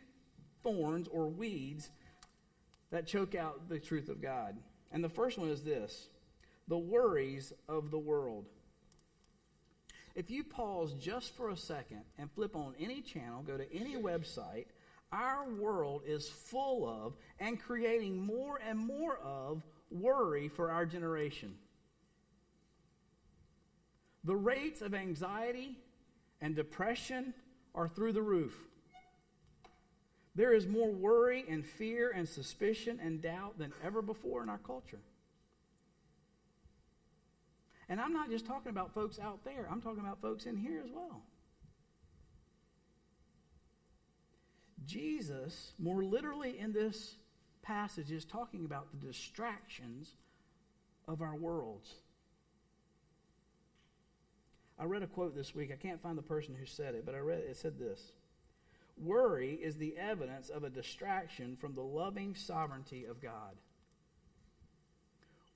thorns 0.65 1.07
or 1.07 1.29
weeds 1.29 1.91
that 2.91 3.07
choke 3.07 3.37
out 3.37 3.69
the 3.69 3.79
truth 3.79 4.09
of 4.09 4.21
God. 4.21 4.57
And 4.93 5.03
the 5.03 5.09
first 5.09 5.39
one 5.39 5.49
is 5.49 5.63
this 5.63 6.09
the 6.69 6.79
worries 6.79 7.53
of 7.69 7.91
the 7.91 7.99
world. 7.99 8.47
If 10.15 10.31
you 10.31 10.45
pause 10.45 10.93
just 10.95 11.35
for 11.35 11.49
a 11.49 11.57
second 11.57 12.03
and 12.19 12.31
flip 12.31 12.55
on 12.55 12.75
any 12.79 13.01
channel, 13.01 13.43
go 13.43 13.57
to 13.57 13.75
any 13.75 13.97
website, 13.97 14.67
our 15.11 15.49
world 15.49 16.03
is 16.07 16.29
full 16.29 16.87
of 16.87 17.15
and 17.41 17.61
creating 17.61 18.19
more 18.19 18.61
and 18.67 18.79
more 18.79 19.19
of 19.19 19.63
worry 19.91 20.49
for 20.49 20.71
our 20.71 20.87
generation. 20.87 21.55
The 24.25 24.37
rates 24.37 24.83
of 24.83 24.95
anxiety 24.95 25.79
and 26.41 26.55
depression 26.55 27.35
are 27.75 27.89
through 27.89 28.13
the 28.13 28.23
roof. 28.23 28.55
There 30.35 30.55
is 30.55 30.67
more 30.67 30.91
worry 30.91 31.45
and 31.49 31.65
fear 31.65 32.11
and 32.11 32.29
suspicion 32.29 32.99
and 33.03 33.21
doubt 33.21 33.59
than 33.59 33.73
ever 33.85 34.01
before 34.01 34.43
in 34.43 34.49
our 34.49 34.59
culture. 34.59 35.01
And 37.89 38.01
I'm 38.01 38.15
not 38.15 38.31
just 38.31 38.47
talking 38.47 38.71
about 38.71 38.95
folks 38.95 39.19
out 39.19 39.45
there, 39.45 39.69
I'm 39.71 39.83
talking 39.83 40.01
about 40.01 40.21
folks 40.23 40.47
in 40.47 40.57
here 40.57 40.81
as 40.83 40.91
well. 40.91 41.23
Jesus, 44.87 45.73
more 45.79 46.03
literally 46.03 46.59
in 46.59 46.73
this 46.73 47.17
passage, 47.63 48.11
is 48.11 48.25
talking 48.25 48.65
about 48.65 48.87
the 48.91 49.07
distractions 49.07 50.13
of 51.07 51.21
our 51.21 51.37
worlds. 51.37 51.95
I 54.79 54.85
read 54.85 55.03
a 55.03 55.07
quote 55.07 55.37
this 55.37 55.55
week. 55.55 55.71
I 55.73 55.77
can't 55.77 56.03
find 56.03 56.19
the 56.19 56.23
person 56.23 56.57
who 56.59 56.67
said 56.67 56.95
it, 56.95 57.05
but 57.07 57.15
I 57.15 57.19
read 57.19 57.41
it. 57.41 57.47
It 57.51 57.57
said 57.57 57.79
this 57.79 58.13
Worry 58.97 59.55
is 59.55 59.77
the 59.77 59.97
evidence 59.97 60.49
of 60.49 60.65
a 60.65 60.71
distraction 60.71 61.57
from 61.57 61.75
the 61.75 61.83
loving 61.83 62.35
sovereignty 62.35 63.05
of 63.05 63.21
God. 63.21 63.57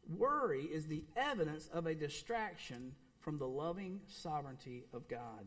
Worry 0.09 0.64
is 0.64 0.87
the 0.87 1.05
evidence 1.16 1.68
of 1.72 1.87
a 1.87 1.94
distraction 1.94 2.94
from 3.20 3.38
the 3.38 3.46
loving 3.46 4.01
sovereignty 4.07 4.85
of 4.92 5.09
God. 5.09 5.46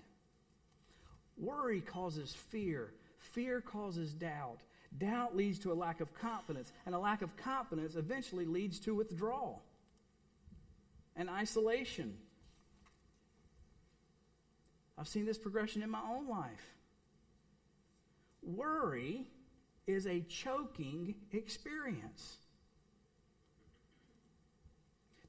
Worry 1.37 1.81
causes 1.81 2.35
fear. 2.49 2.93
Fear 3.17 3.61
causes 3.61 4.13
doubt. 4.13 4.59
Doubt 4.97 5.35
leads 5.35 5.59
to 5.59 5.71
a 5.71 5.73
lack 5.73 6.01
of 6.01 6.13
confidence, 6.13 6.73
and 6.85 6.93
a 6.93 6.99
lack 6.99 7.21
of 7.21 7.35
confidence 7.37 7.95
eventually 7.95 8.45
leads 8.45 8.79
to 8.79 8.95
withdrawal 8.95 9.61
and 11.15 11.29
isolation. 11.29 12.17
I've 14.97 15.07
seen 15.07 15.25
this 15.25 15.37
progression 15.37 15.83
in 15.83 15.89
my 15.89 16.01
own 16.01 16.27
life. 16.27 16.75
Worry 18.41 19.27
is 19.87 20.05
a 20.05 20.21
choking 20.21 21.15
experience. 21.31 22.37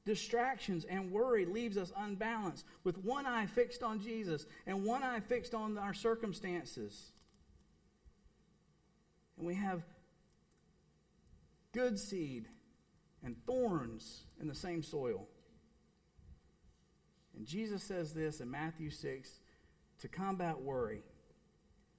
Distractions 0.05 0.85
and 0.85 1.11
worry 1.11 1.45
leaves 1.45 1.77
us 1.77 1.91
unbalanced 1.95 2.65
with 2.83 2.97
one 2.97 3.25
eye 3.25 3.45
fixed 3.45 3.83
on 3.83 4.01
Jesus 4.01 4.45
and 4.65 4.83
one 4.83 5.03
eye 5.03 5.19
fixed 5.19 5.53
on 5.53 5.77
our 5.77 5.93
circumstances. 5.93 7.11
And 9.37 9.45
we 9.45 9.55
have 9.55 9.83
good 11.71 11.99
seed 11.99 12.47
and 13.23 13.35
thorns 13.45 14.23
in 14.39 14.47
the 14.47 14.55
same 14.55 14.81
soil. 14.81 15.27
And 17.37 17.45
Jesus 17.45 17.83
says 17.83 18.13
this 18.13 18.41
in 18.41 18.49
Matthew 18.49 18.89
6 18.89 19.29
to 19.99 20.07
combat 20.07 20.59
worry. 20.59 21.03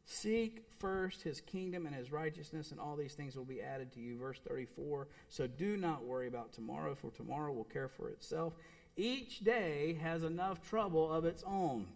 Seek 0.04 0.64
first 0.78 1.22
his 1.22 1.40
kingdom 1.40 1.86
and 1.86 1.94
his 1.94 2.10
righteousness, 2.10 2.72
and 2.72 2.80
all 2.80 2.96
these 2.96 3.14
things 3.14 3.36
will 3.36 3.44
be 3.44 3.62
added 3.62 3.92
to 3.92 4.00
you. 4.00 4.18
Verse 4.18 4.40
34 4.46 5.06
So 5.28 5.46
do 5.46 5.76
not 5.76 6.04
worry 6.04 6.26
about 6.26 6.52
tomorrow, 6.52 6.94
for 6.94 7.10
tomorrow 7.10 7.52
will 7.52 7.64
care 7.64 7.88
for 7.88 8.08
itself. 8.08 8.54
Each 8.96 9.40
day 9.40 9.98
has 10.02 10.22
enough 10.22 10.60
trouble 10.68 11.10
of 11.10 11.24
its 11.24 11.42
own. 11.46 11.86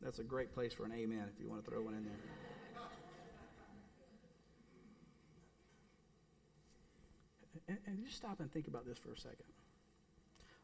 That's 0.00 0.18
a 0.18 0.24
great 0.24 0.52
place 0.52 0.72
for 0.74 0.84
an 0.84 0.92
amen 0.92 1.30
if 1.34 1.40
you 1.40 1.48
want 1.48 1.64
to 1.64 1.70
throw 1.70 1.80
one 1.80 1.94
in 1.94 2.04
there. 2.04 2.12
and, 7.68 7.78
and 7.86 8.04
just 8.04 8.18
stop 8.18 8.38
and 8.40 8.52
think 8.52 8.68
about 8.68 8.84
this 8.84 8.98
for 8.98 9.12
a 9.12 9.16
second. 9.16 9.46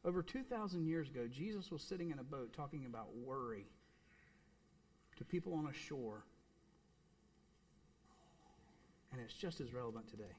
Over 0.04 0.22
2,000 0.22 0.84
years 0.86 1.08
ago, 1.08 1.26
Jesus 1.26 1.70
was 1.70 1.82
sitting 1.82 2.10
in 2.10 2.18
a 2.18 2.22
boat 2.22 2.52
talking 2.52 2.84
about 2.86 3.16
worry 3.16 3.64
to 5.20 5.24
people 5.26 5.52
on 5.52 5.66
a 5.66 5.72
shore. 5.72 6.24
And 9.12 9.20
it's 9.20 9.34
just 9.34 9.60
as 9.60 9.74
relevant 9.74 10.08
today. 10.08 10.32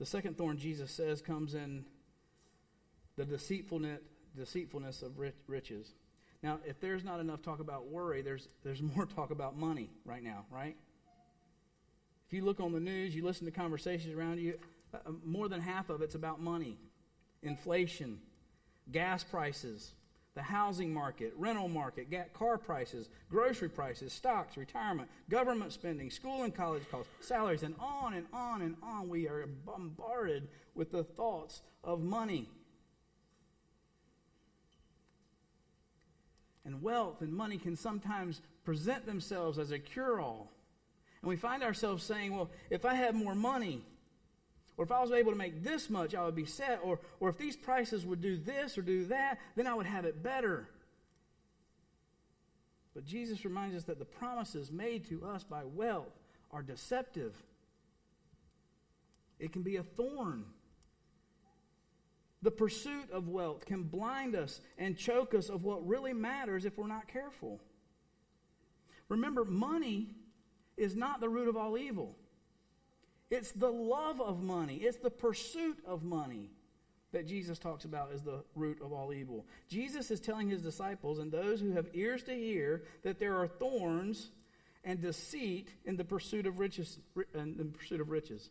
The 0.00 0.06
second 0.06 0.36
thorn 0.36 0.58
Jesus 0.58 0.90
says 0.90 1.22
comes 1.22 1.54
in 1.54 1.84
the 3.16 3.24
deceitfulness, 3.24 4.00
deceitfulness 4.36 5.02
of 5.02 5.12
riches. 5.46 5.94
Now, 6.42 6.58
if 6.66 6.80
there's 6.80 7.04
not 7.04 7.20
enough 7.20 7.40
talk 7.40 7.60
about 7.60 7.86
worry, 7.86 8.20
there's, 8.20 8.48
there's 8.64 8.82
more 8.96 9.06
talk 9.06 9.30
about 9.30 9.56
money 9.56 9.90
right 10.04 10.24
now, 10.24 10.46
right? 10.50 10.74
If 12.26 12.32
you 12.32 12.44
look 12.44 12.58
on 12.58 12.72
the 12.72 12.80
news, 12.80 13.14
you 13.14 13.24
listen 13.24 13.44
to 13.46 13.52
conversations 13.52 14.12
around 14.12 14.40
you, 14.40 14.58
uh, 14.92 14.98
more 15.24 15.48
than 15.48 15.60
half 15.60 15.88
of 15.88 16.02
it's 16.02 16.16
about 16.16 16.40
money, 16.40 16.78
inflation, 17.44 18.18
gas 18.90 19.22
prices, 19.22 19.92
the 20.34 20.42
housing 20.42 20.92
market, 20.92 21.32
rental 21.36 21.68
market, 21.68 22.08
car 22.32 22.58
prices, 22.58 23.08
grocery 23.30 23.68
prices, 23.68 24.12
stocks, 24.12 24.56
retirement, 24.56 25.08
government 25.30 25.72
spending, 25.72 26.10
school 26.10 26.42
and 26.42 26.54
college 26.54 26.82
costs, 26.90 27.10
salaries, 27.20 27.62
and 27.62 27.74
on 27.78 28.14
and 28.14 28.26
on 28.32 28.62
and 28.62 28.76
on. 28.82 29.08
We 29.08 29.28
are 29.28 29.46
bombarded 29.64 30.48
with 30.74 30.90
the 30.90 31.04
thoughts 31.04 31.62
of 31.84 32.02
money. 32.02 32.48
And 36.64 36.82
wealth 36.82 37.20
and 37.20 37.32
money 37.32 37.58
can 37.58 37.76
sometimes 37.76 38.40
present 38.64 39.06
themselves 39.06 39.58
as 39.58 39.70
a 39.70 39.78
cure 39.78 40.20
all. 40.20 40.50
And 41.22 41.28
we 41.28 41.36
find 41.36 41.62
ourselves 41.62 42.02
saying, 42.02 42.34
well, 42.34 42.50
if 42.70 42.84
I 42.84 42.94
have 42.94 43.14
more 43.14 43.34
money, 43.34 43.84
or 44.76 44.84
if 44.84 44.90
I 44.90 45.00
was 45.00 45.12
able 45.12 45.30
to 45.30 45.38
make 45.38 45.62
this 45.62 45.88
much, 45.88 46.14
I 46.14 46.24
would 46.24 46.34
be 46.34 46.44
set. 46.44 46.80
Or, 46.82 46.98
or 47.20 47.28
if 47.28 47.38
these 47.38 47.56
prices 47.56 48.04
would 48.04 48.20
do 48.20 48.36
this 48.36 48.76
or 48.76 48.82
do 48.82 49.04
that, 49.06 49.38
then 49.54 49.66
I 49.66 49.74
would 49.74 49.86
have 49.86 50.04
it 50.04 50.22
better. 50.22 50.68
But 52.94 53.04
Jesus 53.04 53.44
reminds 53.44 53.76
us 53.76 53.84
that 53.84 53.98
the 53.98 54.04
promises 54.04 54.72
made 54.72 55.08
to 55.08 55.24
us 55.24 55.44
by 55.44 55.64
wealth 55.64 56.12
are 56.50 56.62
deceptive. 56.62 57.34
It 59.38 59.52
can 59.52 59.62
be 59.62 59.76
a 59.76 59.82
thorn. 59.82 60.44
The 62.42 62.50
pursuit 62.50 63.10
of 63.10 63.28
wealth 63.28 63.64
can 63.66 63.84
blind 63.84 64.36
us 64.36 64.60
and 64.76 64.96
choke 64.96 65.34
us 65.34 65.48
of 65.48 65.64
what 65.64 65.86
really 65.86 66.12
matters 66.12 66.64
if 66.64 66.76
we're 66.76 66.86
not 66.86 67.08
careful. 67.08 67.60
Remember, 69.08 69.44
money 69.44 70.08
is 70.76 70.94
not 70.94 71.20
the 71.20 71.28
root 71.28 71.48
of 71.48 71.56
all 71.56 71.78
evil. 71.78 72.16
It's 73.34 73.50
the 73.50 73.72
love 73.72 74.20
of 74.20 74.44
money, 74.44 74.76
it's 74.76 74.98
the 74.98 75.10
pursuit 75.10 75.78
of 75.84 76.04
money 76.04 76.50
that 77.10 77.26
Jesus 77.26 77.58
talks 77.58 77.84
about 77.84 78.12
as 78.14 78.22
the 78.22 78.44
root 78.54 78.78
of 78.80 78.92
all 78.92 79.12
evil. 79.12 79.44
Jesus 79.68 80.12
is 80.12 80.20
telling 80.20 80.48
his 80.48 80.62
disciples 80.62 81.18
and 81.18 81.32
those 81.32 81.60
who 81.60 81.72
have 81.72 81.88
ears 81.94 82.22
to 82.24 82.32
hear 82.32 82.84
that 83.02 83.18
there 83.18 83.36
are 83.36 83.48
thorns 83.48 84.30
and 84.84 85.02
deceit 85.02 85.70
in 85.84 85.96
the 85.96 86.04
pursuit 86.04 86.46
of 86.46 86.60
riches 86.60 87.00
in 87.34 87.56
the 87.56 87.64
pursuit 87.64 88.00
of 88.00 88.08
riches. 88.08 88.50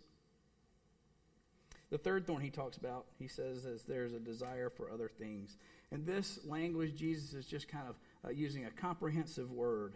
The 1.90 1.98
third 1.98 2.28
thorn 2.28 2.42
he 2.42 2.50
talks 2.50 2.76
about, 2.76 3.06
he 3.18 3.30
says, 3.30 3.64
is 3.64 3.84
there's 3.84 4.12
a 4.12 4.20
desire 4.20 4.70
for 4.70 4.92
other 4.92 5.10
things. 5.18 5.56
In 5.94 6.04
this 6.04 6.40
language, 6.46 6.98
Jesus 6.98 7.34
is 7.34 7.46
just 7.46 7.70
kind 7.70 7.88
of 7.88 7.96
uh, 8.26 8.32
using 8.32 8.66
a 8.66 8.72
comprehensive 8.72 9.50
word 9.50 9.94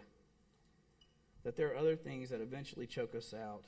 that 1.44 1.56
there 1.56 1.72
are 1.72 1.76
other 1.76 1.96
things 1.96 2.30
that 2.30 2.40
eventually 2.40 2.86
choke 2.86 3.14
us 3.14 3.34
out. 3.34 3.64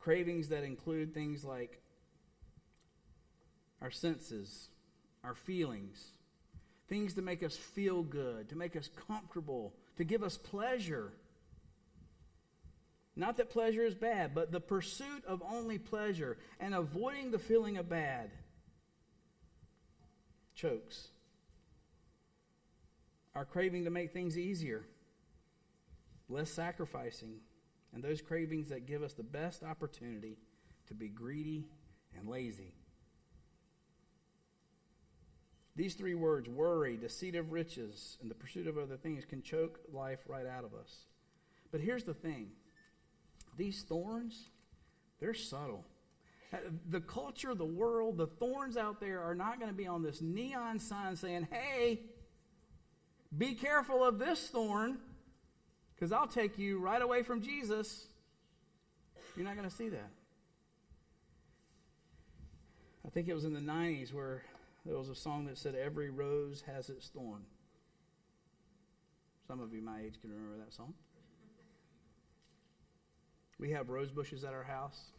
Cravings 0.00 0.48
that 0.48 0.64
include 0.64 1.12
things 1.12 1.44
like 1.44 1.80
our 3.82 3.90
senses, 3.90 4.68
our 5.22 5.34
feelings, 5.34 6.12
things 6.88 7.14
to 7.14 7.22
make 7.22 7.42
us 7.42 7.56
feel 7.56 8.02
good, 8.02 8.48
to 8.48 8.56
make 8.56 8.76
us 8.76 8.88
comfortable, 9.06 9.74
to 9.96 10.04
give 10.04 10.22
us 10.22 10.36
pleasure. 10.36 11.12
Not 13.14 13.36
that 13.36 13.50
pleasure 13.50 13.84
is 13.84 13.94
bad, 13.94 14.34
but 14.34 14.50
the 14.50 14.60
pursuit 14.60 15.24
of 15.26 15.42
only 15.42 15.78
pleasure 15.78 16.38
and 16.58 16.74
avoiding 16.74 17.30
the 17.30 17.38
feeling 17.38 17.76
of 17.76 17.88
bad 17.88 18.30
chokes. 20.54 21.08
Our 23.34 23.44
craving 23.44 23.84
to 23.84 23.90
make 23.90 24.12
things 24.12 24.36
easier, 24.36 24.86
less 26.28 26.50
sacrificing, 26.50 27.36
and 27.92 28.02
those 28.02 28.22
cravings 28.22 28.68
that 28.68 28.86
give 28.86 29.02
us 29.02 29.14
the 29.14 29.22
best 29.22 29.62
opportunity 29.62 30.36
to 30.86 30.94
be 30.94 31.08
greedy 31.08 31.66
and 32.16 32.28
lazy. 32.28 32.74
These 35.76 35.94
three 35.94 36.14
words 36.14 36.48
worry, 36.48 36.96
deceit 36.96 37.36
of 37.36 37.52
riches, 37.52 38.18
and 38.20 38.30
the 38.30 38.34
pursuit 38.34 38.66
of 38.66 38.76
other 38.76 38.96
things 38.96 39.24
can 39.24 39.42
choke 39.42 39.80
life 39.92 40.20
right 40.26 40.46
out 40.46 40.64
of 40.64 40.74
us. 40.74 41.06
But 41.70 41.80
here's 41.80 42.04
the 42.04 42.14
thing 42.14 42.50
these 43.56 43.82
thorns, 43.82 44.50
they're 45.20 45.34
subtle. 45.34 45.84
The 46.88 47.00
culture, 47.00 47.54
the 47.54 47.64
world, 47.64 48.18
the 48.18 48.26
thorns 48.26 48.76
out 48.76 49.00
there 49.00 49.22
are 49.22 49.36
not 49.36 49.60
going 49.60 49.70
to 49.70 49.76
be 49.76 49.86
on 49.86 50.02
this 50.02 50.20
neon 50.20 50.80
sign 50.80 51.14
saying, 51.14 51.46
hey, 51.48 52.00
be 53.38 53.54
careful 53.54 54.02
of 54.02 54.18
this 54.18 54.48
thorn 54.48 54.98
because 56.00 56.12
I'll 56.12 56.26
take 56.26 56.58
you 56.58 56.78
right 56.78 57.02
away 57.02 57.22
from 57.22 57.42
Jesus. 57.42 58.06
You're 59.36 59.44
not 59.44 59.54
going 59.54 59.68
to 59.68 59.74
see 59.74 59.90
that. 59.90 60.08
I 63.06 63.10
think 63.10 63.28
it 63.28 63.34
was 63.34 63.44
in 63.44 63.52
the 63.52 63.60
90s 63.60 64.12
where 64.14 64.42
there 64.86 64.96
was 64.96 65.10
a 65.10 65.14
song 65.14 65.44
that 65.46 65.58
said, 65.58 65.74
Every 65.74 66.08
rose 66.08 66.62
has 66.66 66.88
its 66.88 67.08
thorn. 67.08 67.42
Some 69.46 69.60
of 69.60 69.74
you 69.74 69.82
my 69.82 70.00
age 70.00 70.14
can 70.22 70.30
remember 70.30 70.56
that 70.64 70.72
song. 70.72 70.94
We 73.58 73.70
have 73.72 73.90
rose 73.90 74.10
bushes 74.10 74.42
at 74.42 74.54
our 74.54 74.64
house. 74.64 75.10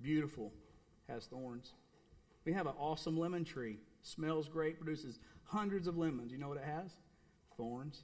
Beautiful, 0.00 0.52
has 1.08 1.26
thorns. 1.26 1.74
We 2.44 2.52
have 2.54 2.66
an 2.66 2.74
awesome 2.76 3.16
lemon 3.16 3.44
tree. 3.44 3.78
Smells 4.02 4.48
great, 4.48 4.80
produces 4.80 5.20
hundreds 5.44 5.86
of 5.86 5.96
lemons. 5.96 6.32
You 6.32 6.38
know 6.38 6.48
what 6.48 6.58
it 6.58 6.64
has? 6.64 6.90
Thorns. 7.56 8.02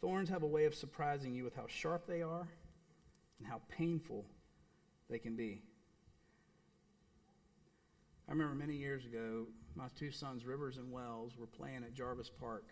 Thorns 0.00 0.30
have 0.30 0.42
a 0.42 0.46
way 0.46 0.64
of 0.64 0.74
surprising 0.74 1.34
you 1.34 1.44
with 1.44 1.54
how 1.54 1.66
sharp 1.66 2.06
they 2.06 2.22
are 2.22 2.48
and 3.38 3.46
how 3.46 3.60
painful 3.68 4.24
they 5.10 5.18
can 5.18 5.36
be. 5.36 5.62
I 8.28 8.32
remember 8.32 8.54
many 8.54 8.76
years 8.76 9.04
ago, 9.04 9.46
my 9.74 9.86
two 9.98 10.10
sons, 10.10 10.44
Rivers 10.44 10.76
and 10.76 10.90
Wells, 10.90 11.36
were 11.36 11.46
playing 11.46 11.82
at 11.84 11.94
Jarvis 11.94 12.30
Park, 12.30 12.64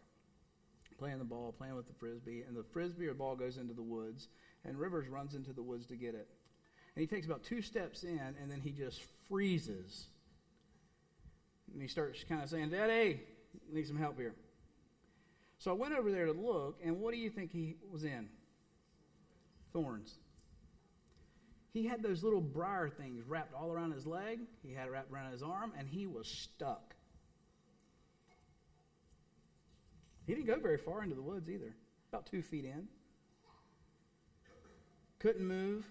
playing 0.99 1.19
the 1.19 1.25
ball, 1.25 1.53
playing 1.53 1.75
with 1.75 1.87
the 1.87 1.95
frisbee, 1.95 2.45
and 2.47 2.57
the 2.57 2.65
frisbee 2.73 3.09
or 3.09 3.15
ball 3.15 3.37
goes 3.37 3.57
into 3.57 3.75
the 3.75 3.83
woods, 3.83 4.29
and 4.65 4.79
Rivers 4.79 5.09
runs 5.09 5.35
into 5.35 5.53
the 5.53 5.63
woods 5.63 5.87
to 5.87 5.97
get 5.97 6.15
it. 6.15 6.29
And 6.95 7.01
he 7.01 7.07
takes 7.07 7.27
about 7.27 7.45
two 7.45 7.61
steps 7.61 8.05
in, 8.05 8.35
and 8.41 8.51
then 8.51 8.61
he 8.61 8.71
just 8.71 9.01
freezes. 9.29 10.07
And 11.73 11.83
he 11.83 11.89
starts 11.89 12.25
kind 12.25 12.43
of 12.43 12.49
saying, 12.49 12.71
Daddy, 12.71 13.21
need 13.73 13.87
some 13.87 13.99
help 13.99 14.19
here. 14.19 14.35
So 15.59 15.73
I 15.73 15.75
went 15.75 15.95
over 15.95 16.11
there 16.11 16.27
to 16.27 16.33
look, 16.33 16.79
and 16.85 17.01
what 17.01 17.13
do 17.13 17.19
you 17.19 17.31
think 17.31 17.51
he 17.53 17.77
was 17.91 18.05
in? 18.05 18.29
Thorns. 19.73 20.15
He 21.73 21.87
had 21.87 22.03
those 22.03 22.23
little 22.23 22.41
briar 22.41 22.89
things 22.89 23.25
wrapped 23.27 23.55
all 23.55 23.73
around 23.73 23.93
his 23.93 24.07
leg, 24.07 24.41
he 24.63 24.73
had 24.73 24.87
it 24.87 24.91
wrapped 24.91 25.13
around 25.13 25.33
his 25.33 25.43
arm, 25.43 25.73
and 25.79 25.89
he 25.89 26.07
was 26.07 26.29
stuck. 26.29 26.95
He 30.27 30.35
didn't 30.35 30.47
go 30.47 30.61
very 30.61 30.79
far 30.79 31.03
into 31.03 31.15
the 31.15 31.23
woods 31.23 31.49
either, 31.51 31.75
about 32.13 32.27
two 32.27 32.43
feet 32.43 32.65
in. 32.65 32.87
Couldn't 35.19 35.47
move. 35.47 35.87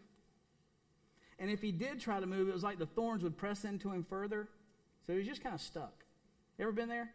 And 1.39 1.51
if 1.51 1.61
he 1.61 1.71
did 1.71 1.99
try 1.99 2.19
to 2.19 2.25
move, 2.25 2.47
it 2.47 2.53
was 2.53 2.63
like 2.63 2.79
the 2.79 2.85
thorns 2.85 3.23
would 3.23 3.37
press 3.37 3.65
into 3.65 3.91
him 3.91 4.03
further. 4.03 4.47
So 5.05 5.13
he 5.13 5.19
was 5.19 5.27
just 5.27 5.43
kind 5.43 5.53
of 5.53 5.61
stuck. 5.61 6.05
Ever 6.59 6.71
been 6.71 6.89
there? 6.89 7.11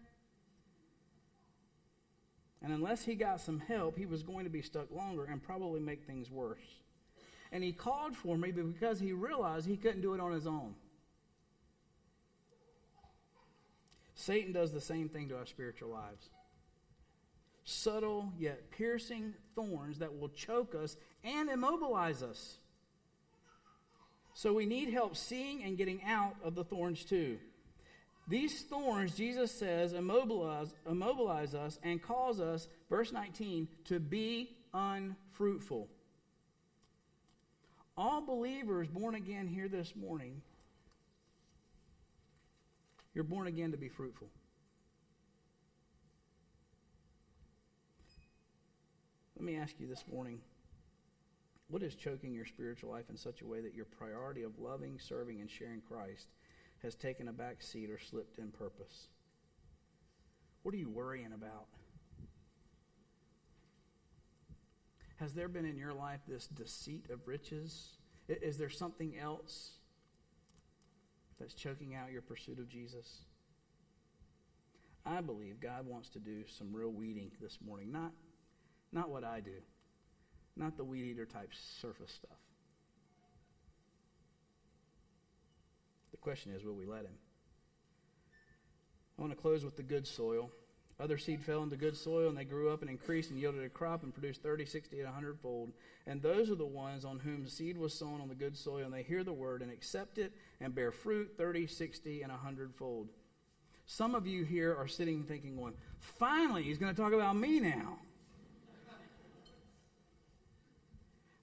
And 2.63 2.73
unless 2.73 3.05
he 3.05 3.15
got 3.15 3.41
some 3.41 3.59
help, 3.59 3.99
he 3.99 4.07
was 4.07 4.23
going 4.23 4.45
to 4.45 4.51
be 4.51 4.63
stuck 4.63 4.91
longer 4.93 5.25
and 5.25 5.43
probably 5.43 5.81
make 5.81 6.05
things 6.05 6.31
worse. 6.31 6.81
And 7.51 7.63
he 7.63 7.73
called 7.73 8.17
for 8.17 8.37
me 8.37 8.53
because 8.53 9.01
he 9.01 9.13
realized 9.13 9.67
he 9.67 9.77
couldn't 9.77 10.01
do 10.01 10.15
it 10.15 10.21
on 10.21 10.33
his 10.33 10.47
own. 10.47 10.75
Satan 14.15 14.53
does 14.53 14.73
the 14.73 14.81
same 14.81 15.09
thing 15.09 15.29
to 15.29 15.37
our 15.37 15.47
spiritual 15.47 15.91
lives. 15.91 16.31
Subtle 17.65 18.33
yet 18.39 18.71
piercing 18.71 19.35
thorns 19.55 19.99
that 19.99 20.19
will 20.19 20.29
choke 20.29 20.75
us 20.75 20.97
and 21.25 21.51
immobilize 21.51 22.23
us. 22.23 22.59
So 24.35 24.53
we 24.53 24.67
need 24.67 24.93
help 24.93 25.17
seeing 25.17 25.63
and 25.63 25.77
getting 25.77 26.03
out 26.05 26.37
of 26.43 26.55
the 26.55 26.65
thorns 26.65 27.05
too. 27.05 27.39
These 28.29 28.63
thorns, 28.63 29.17
Jesus 29.17 29.51
says, 29.59 29.93
immobilize, 29.93 30.73
immobilize 30.89 31.55
us 31.55 31.79
and 31.83 32.01
cause 32.01 32.41
us, 32.41 32.69
verse 32.89 33.13
19, 33.13 33.69
to 33.87 33.99
be 33.99 34.57
unfruitful. 34.73 35.89
All 37.97 38.25
believers 38.25 38.89
born 38.89 39.15
again 39.15 39.47
here 39.47 39.69
this 39.69 39.95
morning, 39.95 40.41
you're 43.15 43.25
born 43.25 43.47
again 43.49 43.73
to 43.73 43.77
be 43.77 43.89
fruitful. 43.89 44.29
Let 49.37 49.45
me 49.45 49.57
ask 49.57 49.75
you 49.81 49.89
this 49.89 50.05
morning 50.11 50.41
what 51.69 51.83
is 51.83 51.95
choking 51.97 52.33
your 52.33 52.47
spiritual 52.47 52.91
life 52.91 53.07
in 53.11 53.17
such 53.17 53.43
a 53.43 53.47
way 53.47 53.61
that 53.61 53.75
your 53.75 53.87
priority 53.87 54.43
of 54.43 54.59
loving, 54.59 54.99
serving, 55.01 55.41
and 55.41 55.51
sharing 55.51 55.81
Christ 55.81 56.29
has 56.83 56.95
taken 56.95 57.29
a 57.29 57.33
back 57.33 57.63
seat 57.63 57.91
or 57.91 57.99
slipped 57.99 58.39
in 58.39 58.51
purpose? 58.51 59.09
What 60.63 60.75
are 60.75 60.79
you 60.79 60.89
worrying 60.89 61.33
about? 61.33 61.67
Has 65.17 65.33
there 65.35 65.49
been 65.49 65.65
in 65.65 65.79
your 65.79 65.93
life 65.93 66.21
this 66.27 66.49
deceit 66.49 67.07
of 67.11 67.29
riches? 67.29 67.99
Is 68.29 68.59
there 68.59 68.71
something 68.71 69.17
else 69.19 69.73
that's 71.39 71.55
choking 71.55 71.95
out 71.95 72.13
your 72.13 72.23
pursuit 72.23 72.59
of 72.59 72.69
Jesus? 72.69 73.25
I 75.05 75.21
believe 75.21 75.61
God 75.61 75.87
wants 75.87 76.09
to 76.11 76.19
do 76.19 76.45
some 76.47 76.73
real 76.73 76.91
weeding 76.91 77.31
this 77.41 77.59
morning. 77.65 77.91
Not, 77.91 78.13
not 78.93 79.11
what 79.11 79.25
I 79.25 79.41
do, 79.41 79.63
not 80.57 80.77
the 80.77 80.85
weed 80.85 81.05
eater 81.05 81.27
type 81.27 81.51
surface 81.81 82.13
stuff. 82.13 82.39
Question 86.23 86.53
is 86.53 86.65
will 86.65 86.75
we 86.75 86.87
let 86.87 87.01
Him? 87.01 87.19
I 89.19 89.23
want 89.23 89.33
to 89.35 89.41
close 89.41 89.65
with 89.65 89.77
the 89.77 89.83
good 89.83 90.07
soil. 90.07 90.51
Other 91.01 91.19
seed 91.19 91.43
fell 91.43 91.63
into 91.63 91.77
good 91.77 91.97
soil, 91.97 92.29
and 92.29 92.39
they 92.39 92.45
grew 92.45 92.71
up 92.71 92.81
and 92.81 92.91
increased 92.91 93.31
and 93.31 93.39
yielded 93.39 93.65
a 93.65 93.69
crop 93.69 94.05
and 94.05 94.13
produced 94.13 94.43
30, 94.43 94.67
60, 94.67 94.99
and 94.99 95.07
100 95.07 95.39
fold. 95.41 95.73
And 96.07 96.23
those 96.23 96.51
are 96.51 96.55
the 96.55 96.65
ones 96.65 97.05
on 97.05 97.19
whom 97.19 97.47
seed 97.49 97.77
was 97.77 97.93
sown 97.93 98.21
on 98.21 98.29
the 98.29 98.35
good 98.35 98.57
soil, 98.57 98.85
and 98.85 98.95
they 98.95 99.03
hear 99.03 99.25
the 99.25 99.33
word 99.33 99.63
and 99.63 99.73
accept 99.73 100.19
it 100.19 100.33
and 100.61 100.75
bear 100.75 100.93
fruit 100.93 101.33
30, 101.37 101.67
60, 101.67 102.23
and 102.23 102.31
100 102.31 102.75
fold. 102.75 103.09
Some 103.87 104.15
of 104.15 104.27
you 104.27 104.45
here 104.45 104.77
are 104.77 104.87
sitting 104.87 105.25
thinking, 105.25 105.57
"One, 105.57 105.75
finally, 105.99 106.63
he's 106.63 106.79
going 106.79 106.95
to 106.95 107.01
talk 107.01 107.13
about 107.13 107.37
me 107.37 107.59
now. 107.59 107.99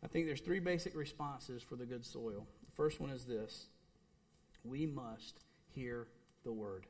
I 0.02 0.08
think 0.08 0.26
there's 0.26 0.42
three 0.42 0.60
basic 0.60 0.96
responses 0.96 1.62
for 1.62 1.76
the 1.76 1.86
good 1.86 2.06
soil. 2.06 2.48
The 2.66 2.72
first 2.72 3.02
one 3.02 3.10
is 3.10 3.26
this 3.26 3.68
we 4.64 4.86
must 4.86 5.40
hear 5.68 6.08
the 6.44 6.52
word. 6.52 6.86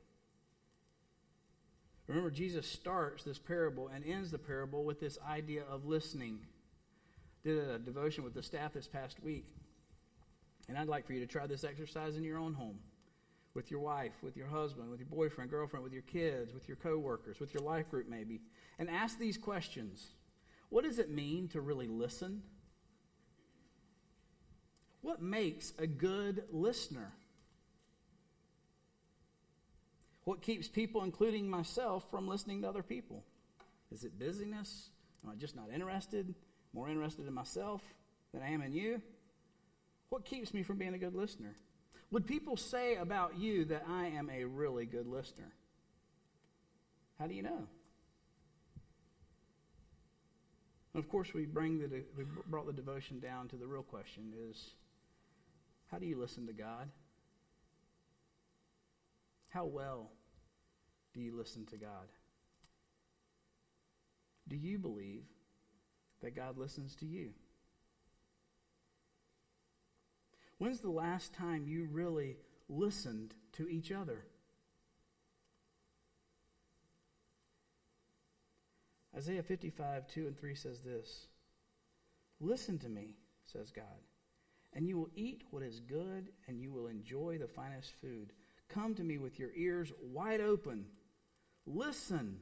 Remember, 2.08 2.32
Jesus 2.32 2.67
starts 2.67 3.23
this 3.23 3.38
parable 3.38 3.89
and 3.93 4.03
ends 4.03 4.32
the 4.32 4.39
parable 4.39 4.84
with 4.84 4.99
this 4.99 5.19
idea 5.29 5.63
of 5.69 5.86
listening. 5.86 6.39
Did 7.43 7.69
a 7.69 7.77
devotion 7.77 8.23
with 8.23 8.34
the 8.34 8.41
staff 8.41 8.73
this 8.73 8.88
past 8.88 9.21
week. 9.23 9.45
And 10.67 10.77
I'd 10.77 10.88
like 10.88 11.05
for 11.05 11.13
you 11.13 11.19
to 11.19 11.27
try 11.27 11.45
this 11.47 11.63
exercise 11.63 12.17
in 12.17 12.23
your 12.23 12.38
own 12.38 12.53
home 12.53 12.79
with 13.53 13.71
your 13.71 13.79
wife, 13.79 14.13
with 14.21 14.38
your 14.38 14.47
husband, 14.47 14.89
with 14.89 14.99
your 14.99 15.10
boyfriend, 15.10 15.51
girlfriend, 15.51 15.84
with 15.84 15.93
your 15.93 16.03
kids, 16.03 16.53
with 16.53 16.67
your 16.67 16.77
coworkers, 16.77 17.39
with 17.39 17.53
your 17.53 17.63
life 17.63 17.89
group 17.89 18.08
maybe. 18.08 18.41
And 18.77 18.89
ask 18.89 19.19
these 19.19 19.38
questions. 19.38 20.13
What 20.69 20.84
does 20.84 20.99
it 20.99 21.10
mean 21.10 21.47
to 21.49 21.62
really 21.62 21.88
listen? 21.88 22.43
What 25.01 25.21
makes 25.21 25.73
a 25.77 25.88
good 25.88 26.43
listener? 26.51 27.13
What 30.30 30.44
keeps 30.44 30.68
people, 30.68 31.04
including 31.04 31.50
myself, 31.50 32.08
from 32.12 32.28
listening 32.28 32.62
to 32.62 32.70
other 32.70 32.84
people? 32.84 33.24
Is 33.92 34.04
it 34.04 34.20
busyness? 34.20 34.89
Am 35.24 35.32
I 35.32 35.34
just 35.34 35.56
not 35.56 35.70
interested? 35.74 36.36
More 36.72 36.88
interested 36.88 37.28
in 37.28 37.34
myself 37.34 37.82
than 38.32 38.44
I 38.44 38.52
am 38.52 38.62
in 38.62 38.72
you? 38.72 39.02
What 40.10 40.26
keeps 40.26 40.54
me 40.54 40.62
from 40.62 40.78
being 40.78 40.94
a 40.94 41.00
good 41.00 41.15
listener? 41.15 41.56
Would 42.12 42.28
people 42.28 42.58
say 42.58 42.98
about 42.98 43.39
you 43.39 43.65
that 43.65 43.86
I 43.89 44.10
am 44.10 44.30
a 44.30 44.44
really 44.44 44.86
good 44.86 45.08
listener? 45.08 45.52
How 47.18 47.26
do 47.26 47.34
you 47.34 47.42
know? 47.42 47.68
And 50.94 51.04
of 51.04 51.10
course, 51.10 51.34
we 51.34 51.48
bring 51.48 51.80
the 51.80 52.04
we 52.15 52.24
brought 52.46 52.68
the 52.68 52.74
devotion 52.74 53.20
down 53.20 53.48
to 53.48 53.56
the 53.56 53.65
real 53.65 53.82
question: 53.82 54.32
is 54.48 54.76
how 55.88 55.98
do 55.98 56.06
you 56.06 56.20
listen 56.20 56.46
to 56.46 56.54
God? 56.54 56.88
How 59.48 59.65
well 59.65 60.12
do 61.13 61.22
you 61.22 61.36
listen 61.36 61.65
to 61.67 61.78
God? 61.78 62.08
Do 64.48 64.56
you 64.56 64.78
believe 64.78 65.24
that 66.22 66.36
God 66.36 66.58
listens 66.58 66.95
to 66.95 67.06
you? 67.06 67.30
When's 70.58 70.80
the 70.80 70.89
last 70.89 71.34
time 71.34 71.65
you 71.67 71.88
really 71.91 72.38
listened 72.67 73.34
to 73.54 73.67
each 73.69 73.91
other? 73.91 74.26
Isaiah 79.15 79.43
55, 79.43 80.08
2 80.08 80.28
and 80.28 80.38
3 80.38 80.56
says 80.56 80.82
this 80.82 81.28
Listen 82.39 82.78
to 82.80 82.89
me, 82.89 83.16
says 83.45 83.72
God, 83.72 83.86
and 84.74 84.88
you 84.88 84.97
will 84.97 85.10
eat 85.16 85.43
what 85.51 85.64
is 85.64 85.80
good, 85.80 86.30
and 86.47 86.62
you 86.62 86.72
will 86.72 86.88
enjoy 86.88 87.38
the 87.38 87.47
finest 87.47 87.93
food. 88.01 88.34
Come 88.70 88.95
to 88.95 89.03
me 89.03 89.18
with 89.18 89.39
your 89.39 89.49
ears 89.55 89.91
wide 90.01 90.41
open. 90.41 90.86
Listen, 91.72 92.38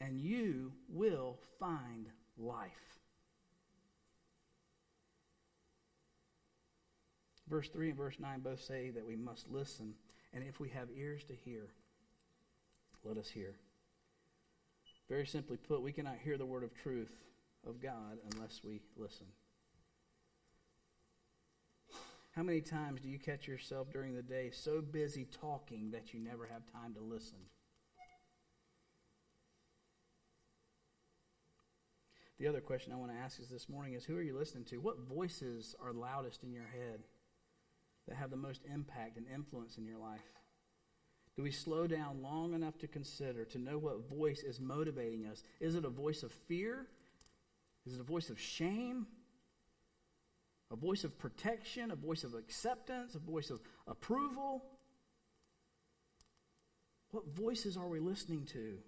and 0.00 0.18
you 0.18 0.72
will 0.88 1.38
find 1.58 2.06
life. 2.38 2.70
Verse 7.48 7.68
3 7.68 7.90
and 7.90 7.98
verse 7.98 8.16
9 8.18 8.40
both 8.40 8.62
say 8.62 8.90
that 8.90 9.06
we 9.06 9.14
must 9.14 9.50
listen, 9.50 9.92
and 10.32 10.42
if 10.42 10.58
we 10.58 10.70
have 10.70 10.88
ears 10.96 11.22
to 11.24 11.34
hear, 11.34 11.68
let 13.04 13.18
us 13.18 13.28
hear. 13.28 13.56
Very 15.08 15.26
simply 15.26 15.58
put, 15.58 15.82
we 15.82 15.92
cannot 15.92 16.16
hear 16.22 16.38
the 16.38 16.46
word 16.46 16.64
of 16.64 16.72
truth 16.72 17.12
of 17.66 17.82
God 17.82 18.18
unless 18.32 18.62
we 18.64 18.80
listen. 18.96 19.26
How 22.30 22.42
many 22.42 22.60
times 22.60 23.00
do 23.02 23.08
you 23.08 23.18
catch 23.18 23.46
yourself 23.46 23.92
during 23.92 24.14
the 24.14 24.22
day 24.22 24.50
so 24.50 24.80
busy 24.80 25.26
talking 25.42 25.90
that 25.90 26.14
you 26.14 26.20
never 26.20 26.46
have 26.46 26.62
time 26.72 26.94
to 26.94 27.00
listen? 27.00 27.38
The 32.40 32.48
other 32.48 32.62
question 32.62 32.90
I 32.90 32.96
want 32.96 33.12
to 33.12 33.18
ask 33.18 33.38
is 33.38 33.50
this 33.50 33.68
morning 33.68 33.92
is 33.92 34.04
who 34.06 34.16
are 34.16 34.22
you 34.22 34.36
listening 34.36 34.64
to? 34.64 34.78
What 34.78 34.98
voices 34.98 35.76
are 35.78 35.92
loudest 35.92 36.42
in 36.42 36.52
your 36.52 36.64
head 36.64 37.00
that 38.08 38.16
have 38.16 38.30
the 38.30 38.36
most 38.38 38.62
impact 38.72 39.18
and 39.18 39.26
influence 39.32 39.76
in 39.76 39.84
your 39.84 39.98
life? 39.98 40.24
Do 41.36 41.42
we 41.42 41.50
slow 41.50 41.86
down 41.86 42.22
long 42.22 42.54
enough 42.54 42.78
to 42.78 42.86
consider, 42.86 43.44
to 43.44 43.58
know 43.58 43.76
what 43.76 44.08
voice 44.08 44.42
is 44.42 44.58
motivating 44.58 45.26
us? 45.26 45.42
Is 45.60 45.74
it 45.74 45.84
a 45.84 45.90
voice 45.90 46.22
of 46.22 46.32
fear? 46.32 46.86
Is 47.86 47.92
it 47.92 48.00
a 48.00 48.04
voice 48.04 48.30
of 48.30 48.40
shame? 48.40 49.06
A 50.70 50.76
voice 50.76 51.04
of 51.04 51.18
protection? 51.18 51.90
A 51.90 51.96
voice 51.96 52.24
of 52.24 52.34
acceptance? 52.34 53.14
A 53.14 53.18
voice 53.18 53.50
of 53.50 53.60
approval? 53.86 54.64
What 57.10 57.28
voices 57.28 57.76
are 57.76 57.88
we 57.88 58.00
listening 58.00 58.46
to? 58.52 58.78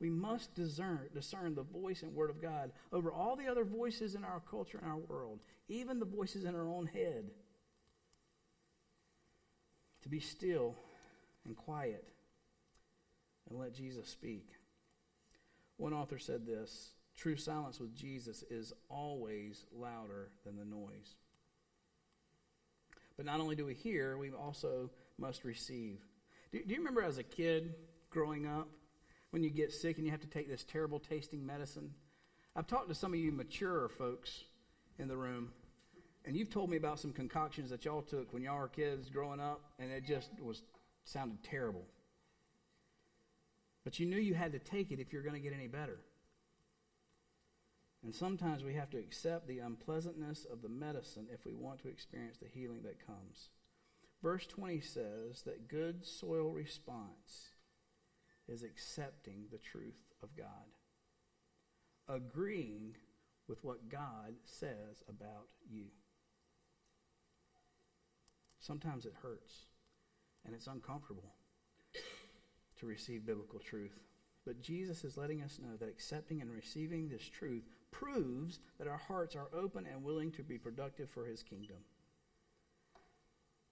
We 0.00 0.10
must 0.10 0.54
discern, 0.54 1.00
discern 1.12 1.54
the 1.54 1.62
voice 1.62 2.02
and 2.02 2.14
word 2.14 2.30
of 2.30 2.40
God 2.40 2.70
over 2.92 3.12
all 3.12 3.34
the 3.34 3.48
other 3.48 3.64
voices 3.64 4.14
in 4.14 4.24
our 4.24 4.40
culture 4.48 4.78
and 4.80 4.90
our 4.90 4.98
world, 4.98 5.40
even 5.68 5.98
the 5.98 6.04
voices 6.04 6.44
in 6.44 6.54
our 6.54 6.68
own 6.68 6.86
head. 6.86 7.30
To 10.02 10.08
be 10.08 10.20
still 10.20 10.76
and 11.44 11.56
quiet 11.56 12.06
and 13.50 13.58
let 13.58 13.74
Jesus 13.74 14.08
speak. 14.08 14.46
One 15.76 15.92
author 15.92 16.18
said 16.18 16.46
this 16.46 16.90
true 17.16 17.36
silence 17.36 17.80
with 17.80 17.96
Jesus 17.96 18.44
is 18.48 18.72
always 18.88 19.64
louder 19.72 20.30
than 20.44 20.56
the 20.56 20.64
noise. 20.64 21.16
But 23.16 23.26
not 23.26 23.40
only 23.40 23.56
do 23.56 23.66
we 23.66 23.74
hear, 23.74 24.16
we 24.16 24.30
also 24.30 24.90
must 25.18 25.44
receive. 25.44 25.98
Do, 26.52 26.62
do 26.64 26.72
you 26.72 26.78
remember 26.78 27.02
as 27.02 27.18
a 27.18 27.24
kid 27.24 27.74
growing 28.10 28.46
up? 28.46 28.68
When 29.30 29.42
you 29.42 29.50
get 29.50 29.72
sick 29.72 29.96
and 29.96 30.06
you 30.06 30.10
have 30.10 30.20
to 30.20 30.26
take 30.26 30.48
this 30.48 30.64
terrible 30.64 30.98
tasting 30.98 31.44
medicine. 31.44 31.92
I've 32.56 32.66
talked 32.66 32.88
to 32.88 32.94
some 32.94 33.12
of 33.12 33.18
you 33.18 33.30
mature 33.30 33.88
folks 33.88 34.44
in 34.98 35.08
the 35.08 35.16
room, 35.16 35.52
and 36.24 36.36
you've 36.36 36.50
told 36.50 36.70
me 36.70 36.76
about 36.76 36.98
some 36.98 37.12
concoctions 37.12 37.70
that 37.70 37.84
y'all 37.84 38.02
took 38.02 38.32
when 38.32 38.42
y'all 38.42 38.58
were 38.58 38.68
kids 38.68 39.10
growing 39.10 39.40
up, 39.40 39.60
and 39.78 39.90
it 39.92 40.04
just 40.04 40.30
was 40.40 40.62
sounded 41.04 41.42
terrible. 41.42 41.84
But 43.84 43.98
you 43.98 44.06
knew 44.06 44.18
you 44.18 44.34
had 44.34 44.52
to 44.52 44.58
take 44.58 44.90
it 44.90 45.00
if 45.00 45.12
you're 45.12 45.22
going 45.22 45.34
to 45.34 45.40
get 45.40 45.54
any 45.54 45.68
better. 45.68 46.00
And 48.02 48.14
sometimes 48.14 48.62
we 48.62 48.74
have 48.74 48.90
to 48.90 48.98
accept 48.98 49.48
the 49.48 49.58
unpleasantness 49.58 50.46
of 50.50 50.62
the 50.62 50.68
medicine 50.68 51.26
if 51.32 51.44
we 51.44 51.54
want 51.54 51.80
to 51.82 51.88
experience 51.88 52.36
the 52.38 52.48
healing 52.48 52.82
that 52.82 53.04
comes. 53.04 53.50
Verse 54.22 54.46
20 54.46 54.80
says 54.80 55.42
that 55.46 55.68
good 55.68 56.04
soil 56.04 56.50
response 56.50 57.50
is 58.48 58.62
accepting 58.62 59.44
the 59.50 59.58
truth 59.58 60.14
of 60.22 60.34
God, 60.36 60.46
agreeing 62.08 62.96
with 63.46 63.62
what 63.64 63.88
God 63.88 64.34
says 64.44 65.02
about 65.08 65.48
you. 65.70 65.84
Sometimes 68.58 69.06
it 69.06 69.14
hurts 69.22 69.66
and 70.44 70.54
it's 70.54 70.66
uncomfortable 70.66 71.34
to 72.78 72.86
receive 72.86 73.26
biblical 73.26 73.58
truth. 73.58 73.98
But 74.44 74.62
Jesus 74.62 75.04
is 75.04 75.16
letting 75.16 75.42
us 75.42 75.58
know 75.62 75.76
that 75.76 75.88
accepting 75.88 76.40
and 76.40 76.50
receiving 76.50 77.08
this 77.08 77.28
truth 77.28 77.64
proves 77.90 78.60
that 78.78 78.88
our 78.88 78.96
hearts 78.96 79.36
are 79.36 79.48
open 79.52 79.86
and 79.86 80.02
willing 80.02 80.30
to 80.32 80.42
be 80.42 80.58
productive 80.58 81.10
for 81.10 81.26
his 81.26 81.42
kingdom. 81.42 81.76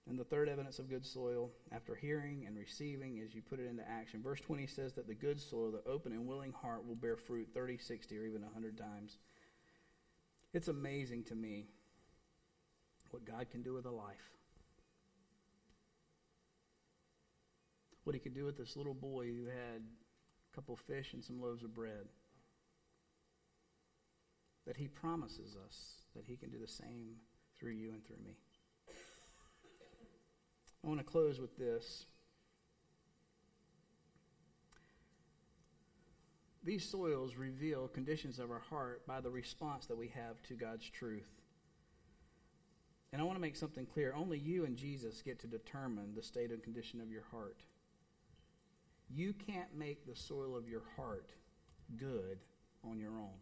And 0.09 0.17
the 0.17 0.23
third 0.23 0.47
evidence 0.47 0.79
of 0.79 0.89
good 0.89 1.05
soil, 1.05 1.51
after 1.71 1.93
hearing 1.93 2.45
and 2.47 2.57
receiving, 2.57 3.17
is 3.17 3.35
you 3.35 3.41
put 3.41 3.59
it 3.59 3.67
into 3.67 3.83
action. 3.89 4.23
Verse 4.23 4.39
20 4.39 4.65
says 4.65 4.93
that 4.93 5.07
the 5.07 5.13
good 5.13 5.39
soil, 5.39 5.71
the 5.71 5.89
open 5.89 6.13
and 6.13 6.25
willing 6.25 6.53
heart, 6.53 6.87
will 6.87 6.95
bear 6.95 7.17
fruit 7.17 7.49
30, 7.53 7.77
60, 7.77 8.17
or 8.17 8.25
even 8.25 8.41
100 8.41 8.77
times. 8.77 9.17
It's 10.53 10.69
amazing 10.69 11.25
to 11.25 11.35
me 11.35 11.65
what 13.11 13.25
God 13.25 13.47
can 13.51 13.61
do 13.63 13.73
with 13.73 13.85
a 13.85 13.91
life. 13.91 14.31
What 18.05 18.15
he 18.15 18.19
could 18.21 18.33
do 18.33 18.45
with 18.45 18.57
this 18.57 18.77
little 18.77 18.93
boy 18.93 19.25
who 19.25 19.47
had 19.47 19.81
a 19.81 20.55
couple 20.55 20.77
fish 20.77 21.11
and 21.13 21.23
some 21.23 21.41
loaves 21.41 21.63
of 21.63 21.75
bread. 21.75 22.07
That 24.65 24.77
he 24.77 24.87
promises 24.87 25.57
us 25.65 25.95
that 26.15 26.23
he 26.25 26.37
can 26.37 26.49
do 26.49 26.59
the 26.59 26.67
same 26.67 27.17
through 27.59 27.71
you 27.71 27.89
and 27.91 28.05
through 28.05 28.23
me. 28.23 28.37
I 30.87 30.89
want 30.89 31.01
to 31.01 31.11
close 31.11 31.41
with 31.41 31.57
this. 31.57 32.05
These 36.63 36.87
soils 36.87 37.35
reveal 37.35 37.89
conditions 37.89 38.39
of 38.39 38.51
our 38.51 38.61
heart 38.61 39.05
by 39.05 39.19
the 39.19 39.29
response 39.29 39.85
that 39.87 39.97
we 39.97 40.07
have 40.07 40.41
to 40.43 40.53
God's 40.53 40.89
truth. 40.89 41.29
And 43.11 43.21
I 43.21 43.25
want 43.25 43.35
to 43.35 43.41
make 43.41 43.57
something 43.57 43.85
clear. 43.85 44.13
Only 44.15 44.39
you 44.39 44.63
and 44.63 44.77
Jesus 44.77 45.21
get 45.21 45.39
to 45.39 45.47
determine 45.47 46.15
the 46.15 46.23
state 46.23 46.51
and 46.51 46.63
condition 46.63 47.01
of 47.01 47.11
your 47.11 47.23
heart. 47.31 47.63
You 49.13 49.33
can't 49.33 49.77
make 49.77 50.05
the 50.05 50.15
soil 50.15 50.55
of 50.55 50.69
your 50.69 50.83
heart 50.95 51.31
good 51.97 52.39
on 52.89 52.97
your 52.97 53.11
own. 53.11 53.41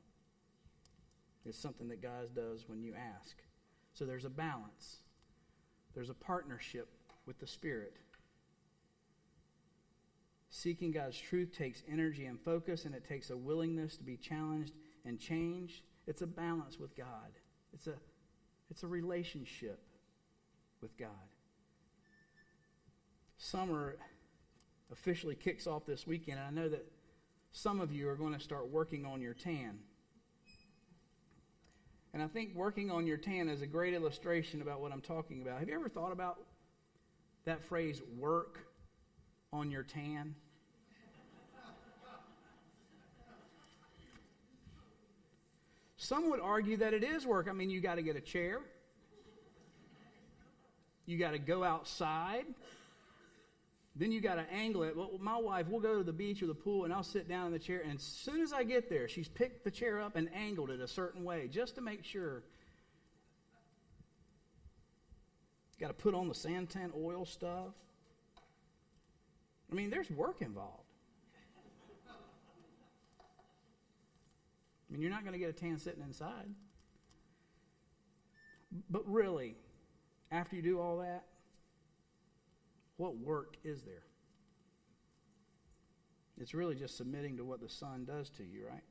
It's 1.46 1.60
something 1.60 1.90
that 1.90 2.02
God 2.02 2.34
does 2.36 2.68
when 2.68 2.82
you 2.82 2.96
ask. 2.96 3.36
So 3.94 4.04
there's 4.04 4.26
a 4.26 4.32
balance, 4.32 5.02
there's 5.94 6.10
a 6.10 6.16
partnership 6.16 6.90
with 7.26 7.40
the 7.40 7.48
Spirit. 7.48 7.94
Seeking 10.50 10.92
God's 10.92 11.20
truth 11.20 11.52
takes 11.52 11.84
energy 11.92 12.26
and 12.26 12.40
focus, 12.40 12.86
and 12.86 12.96
it 12.96 13.06
takes 13.08 13.30
a 13.30 13.38
willingness 13.38 13.98
to 13.98 14.04
be 14.04 14.16
challenged 14.16 14.74
and 15.04 15.20
changed. 15.20 15.82
It's 16.08 16.22
a 16.22 16.28
balance 16.28 16.80
with 16.80 16.96
God. 16.96 17.40
It's 17.74 17.88
a, 17.88 17.96
it's 18.70 18.84
a 18.84 18.88
relationship 18.88 19.82
with 20.82 20.98
God. 20.98 21.10
Summer 23.38 23.98
officially 24.92 25.36
kicks 25.36 25.68
off 25.68 25.86
this 25.86 26.08
weekend, 26.08 26.40
and 26.40 26.48
I 26.48 26.62
know 26.62 26.70
that 26.70 26.86
some 27.52 27.82
of 27.82 27.92
you 27.92 28.08
are 28.10 28.16
going 28.16 28.34
to 28.34 28.40
start 28.40 28.70
working 28.70 29.06
on 29.06 29.22
your 29.22 29.34
tan. 29.34 29.80
And 32.14 32.24
I 32.24 32.28
think 32.28 32.56
working 32.56 32.92
on 32.92 33.06
your 33.06 33.18
tan 33.18 33.50
is 33.50 33.62
a 33.62 33.68
great 33.68 33.94
illustration 33.94 34.62
about 34.62 34.80
what 34.80 34.94
I'm 34.94 35.02
talking 35.02 35.42
about. 35.42 35.60
Have 35.60 35.68
you 35.68 35.76
ever 35.76 35.90
thought 35.90 36.14
about 36.14 36.38
that 37.46 37.64
phrase, 37.64 38.02
work 38.18 38.60
on 39.54 39.72
your 39.72 39.84
tan? 39.84 40.36
Some 45.98 46.30
would 46.30 46.40
argue 46.40 46.78
that 46.78 46.94
it 46.94 47.04
is 47.04 47.26
work. 47.26 47.48
I 47.50 47.54
mean, 47.54 47.72
you 47.72 47.82
got 47.82 47.96
to 47.96 48.04
get 48.04 48.16
a 48.16 48.22
chair, 48.22 48.60
you 51.08 51.18
got 51.18 51.32
to 51.32 51.40
go 51.40 51.64
outside, 51.64 52.46
then 53.96 54.12
you 54.12 54.22
got 54.22 54.36
to 54.36 54.46
angle 54.54 54.84
it. 54.84 54.96
Well, 54.96 55.12
my 55.20 55.38
wife, 55.38 55.68
we'll 55.68 55.82
go 55.82 55.98
to 55.98 56.04
the 56.04 56.14
beach 56.14 56.44
or 56.44 56.48
the 56.48 56.54
pool, 56.54 56.84
and 56.84 56.94
I'll 56.94 57.02
sit 57.02 57.28
down 57.28 57.48
in 57.48 57.54
the 57.54 57.60
chair, 57.60 57.82
and 57.82 57.96
as 57.96 58.04
soon 58.04 58.42
as 58.42 58.54
I 58.54 58.64
get 58.64 58.88
there, 58.88 59.08
she's 59.08 59.28
picked 59.28 59.64
the 59.64 59.72
chair 59.72 60.00
up 60.00 60.16
and 60.16 60.30
angled 60.36 60.70
it 60.70 60.80
a 60.80 60.88
certain 60.88 61.24
way 61.24 61.48
just 61.48 61.76
to 61.76 61.82
make 61.82 62.04
sure 62.04 62.44
Got 65.80 65.88
to 65.88 65.94
put 65.94 66.14
on 66.14 66.28
the 66.28 66.34
santan 66.34 66.92
oil 66.96 67.26
stuff. 67.26 67.74
I 69.72 69.76
mean, 69.76 69.90
there's 69.90 70.10
work 70.10 70.42
involved. 70.42 70.84
I 74.88 74.94
mean, 74.94 75.02
you're 75.02 75.12
not 75.12 75.22
going 75.22 75.34
to 75.34 75.40
get 75.40 75.50
a 75.50 75.54
tan 75.54 75.78
sitting 75.80 76.04
inside. 76.04 76.50
But 78.90 79.10
really, 79.10 79.56
after 80.32 80.56
you 80.56 80.62
do 80.62 80.80
all 80.80 81.00
that, 81.00 81.26
what 82.98 83.18
work 83.18 83.58
is 83.64 83.82
there? 83.84 84.04
It's 86.38 86.54
really 86.54 86.76
just 86.76 86.98
submitting 86.98 87.38
to 87.38 87.44
what 87.44 87.62
the 87.62 87.70
Son 87.70 88.06
does 88.06 88.30
to 88.32 88.44
you, 88.44 88.66
right? 88.70 88.84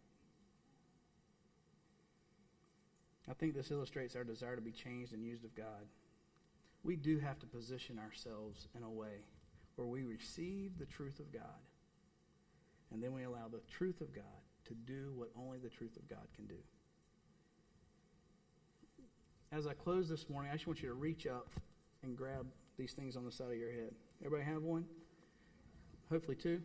I 3.29 3.35
think 3.35 3.55
this 3.55 3.71
illustrates 3.71 4.17
our 4.17 4.25
desire 4.25 4.57
to 4.57 4.63
be 4.63 4.73
changed 4.73 5.13
and 5.15 5.25
used 5.25 5.45
of 5.45 5.55
God 5.55 5.87
we 6.85 6.97
do 6.97 7.19
have 7.19 7.39
to 7.41 7.47
position 7.47 7.99
ourselves 7.99 8.69
in 8.77 8.83
a 8.83 8.91
way 8.91 9.25
where 9.77 9.89
we 9.89 10.05
receive 10.05 10.79
the 10.79 10.87
truth 10.87 11.19
of 11.19 11.33
God 11.33 11.43
and 12.93 13.03
then 13.03 13.13
we 13.13 13.25
allow 13.25 13.49
the 13.51 13.61
truth 13.69 14.01
of 14.01 14.15
God 14.15 14.25
to 14.67 14.75
do 14.75 15.13
what 15.17 15.31
only 15.37 15.59
the 15.59 15.69
truth 15.69 15.97
of 15.97 16.09
God 16.09 16.27
can 16.37 16.47
do. 16.47 16.55
As 19.53 19.67
I 19.67 19.73
close 19.73 20.09
this 20.09 20.29
morning, 20.29 20.51
I 20.53 20.55
just 20.55 20.67
want 20.67 20.83
you 20.83 20.89
to 20.89 20.95
reach 20.95 21.27
up 21.27 21.49
and 22.03 22.17
grab 22.17 22.47
these 22.79 22.93
things 22.93 23.17
on 23.17 23.25
the 23.25 23.33
side 23.33 23.51
of 23.51 23.57
your 23.57 23.71
head. 23.71 23.95
Everybody 24.25 24.51
have 24.51 24.63
one? 24.63 24.85
Hopefully, 26.11 26.37
two. 26.37 26.61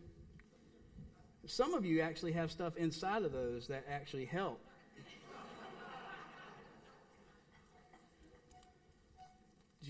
Some 1.46 1.74
of 1.74 1.84
you 1.84 2.00
actually 2.00 2.32
have 2.32 2.50
stuff 2.50 2.76
inside 2.76 3.22
of 3.22 3.32
those 3.32 3.66
that 3.68 3.84
actually 3.90 4.24
help. 4.24 4.64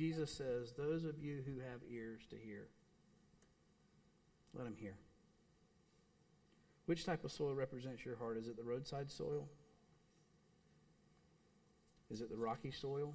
Jesus 0.01 0.31
says, 0.31 0.73
Those 0.79 1.05
of 1.05 1.19
you 1.19 1.43
who 1.45 1.61
have 1.61 1.81
ears 1.93 2.23
to 2.31 2.37
hear, 2.37 2.69
let 4.55 4.65
them 4.65 4.75
hear. 4.75 4.95
Which 6.87 7.05
type 7.05 7.23
of 7.23 7.31
soil 7.31 7.55
represents 7.55 8.03
your 8.03 8.17
heart? 8.17 8.39
Is 8.39 8.49
it 8.49 8.57
the 8.57 8.65
roadside 8.65 9.11
soil? 9.11 9.47
Is 12.11 12.23
it 12.23 12.31
the 12.31 12.39
rocky 12.39 12.71
soil? 12.71 13.15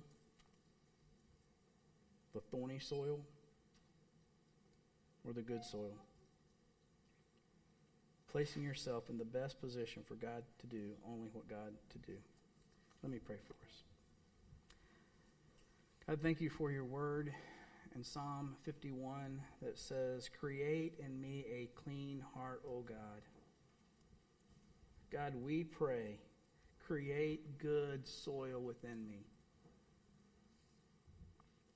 The 2.36 2.41
thorny 2.51 2.77
soil? 2.77 3.19
Or 5.25 5.33
the 5.33 5.41
good 5.41 5.63
soil? 5.63 5.97
Placing 8.31 8.61
yourself 8.61 9.09
in 9.09 9.17
the 9.17 9.25
best 9.25 9.59
position 9.59 10.03
for 10.07 10.13
God 10.13 10.43
to 10.59 10.67
do 10.67 10.91
only 11.09 11.29
what 11.33 11.47
God 11.49 11.73
to 11.89 11.97
do. 11.97 12.13
Let 13.01 13.11
me 13.11 13.17
pray 13.17 13.38
for 13.43 13.53
us. 13.53 13.95
God, 16.08 16.22
thank 16.22 16.39
you 16.39 16.51
for 16.51 16.70
your 16.70 16.86
word 16.86 17.34
in 17.95 18.03
Psalm 18.03 18.56
51 18.62 19.41
that 19.64 19.76
says, 19.76 20.30
Create 20.39 20.93
in 21.03 21.20
me 21.20 21.45
a 21.51 21.68
clean 21.74 22.24
heart, 22.36 22.62
O 22.70 22.82
God. 22.82 23.24
God, 25.12 25.34
we 25.34 25.64
pray, 25.64 26.20
create 26.86 27.58
good 27.58 28.08
soil 28.08 28.62
within 28.62 29.08
me. 29.08 29.26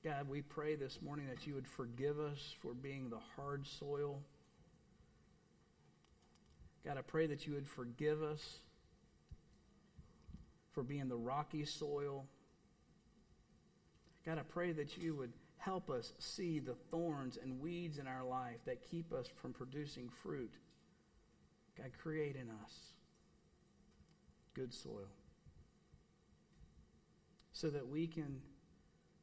God, 0.04 0.30
we 0.30 0.44
pray 0.44 0.76
this 0.76 1.02
morning 1.02 1.26
that 1.28 1.48
you 1.48 1.56
would 1.56 1.68
forgive 1.68 2.20
us 2.20 2.54
for 2.62 2.76
being 2.76 3.10
the 3.10 3.18
hard 3.36 3.66
soil. 3.66 4.22
God, 6.86 7.00
I 7.00 7.02
pray 7.02 7.26
that 7.26 7.48
you 7.48 7.54
would 7.54 7.68
forgive 7.68 8.22
us 8.22 8.60
for 10.72 10.84
being 10.84 11.08
the 11.08 11.18
rocky 11.18 11.66
soil. 11.66 12.28
God, 14.30 14.38
I 14.38 14.44
pray 14.44 14.74
that 14.74 14.96
you 14.96 15.16
would 15.16 15.34
help 15.58 15.90
us 15.90 16.14
see 16.20 16.60
the 16.60 16.76
thorns 16.92 17.40
and 17.42 17.60
weeds 17.60 17.98
in 17.98 18.06
our 18.06 18.24
life 18.24 18.58
that 18.66 18.88
keep 18.88 19.12
us 19.12 19.28
from 19.42 19.54
producing 19.54 20.08
fruit. 20.22 20.54
God, 21.76 21.90
create 22.00 22.36
in 22.36 22.48
us 22.64 22.74
good 24.54 24.72
soil 24.72 25.10
so 27.54 27.72
that 27.72 27.88
we 27.88 28.06
can 28.06 28.40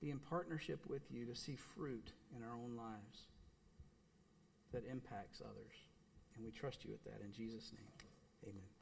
be 0.00 0.10
in 0.10 0.18
partnership 0.18 0.80
with 0.88 1.02
you 1.08 1.24
to 1.24 1.36
see 1.36 1.54
fruit 1.54 2.10
in 2.36 2.42
our 2.42 2.54
own 2.54 2.76
lives 2.76 3.28
that 4.72 4.82
impacts 4.90 5.40
others. 5.40 5.76
And 6.34 6.44
we 6.44 6.50
trust 6.50 6.84
you 6.84 6.90
with 6.90 7.04
that 7.04 7.24
in 7.24 7.30
Jesus' 7.30 7.70
name. 7.72 8.10
Amen. 8.42 8.75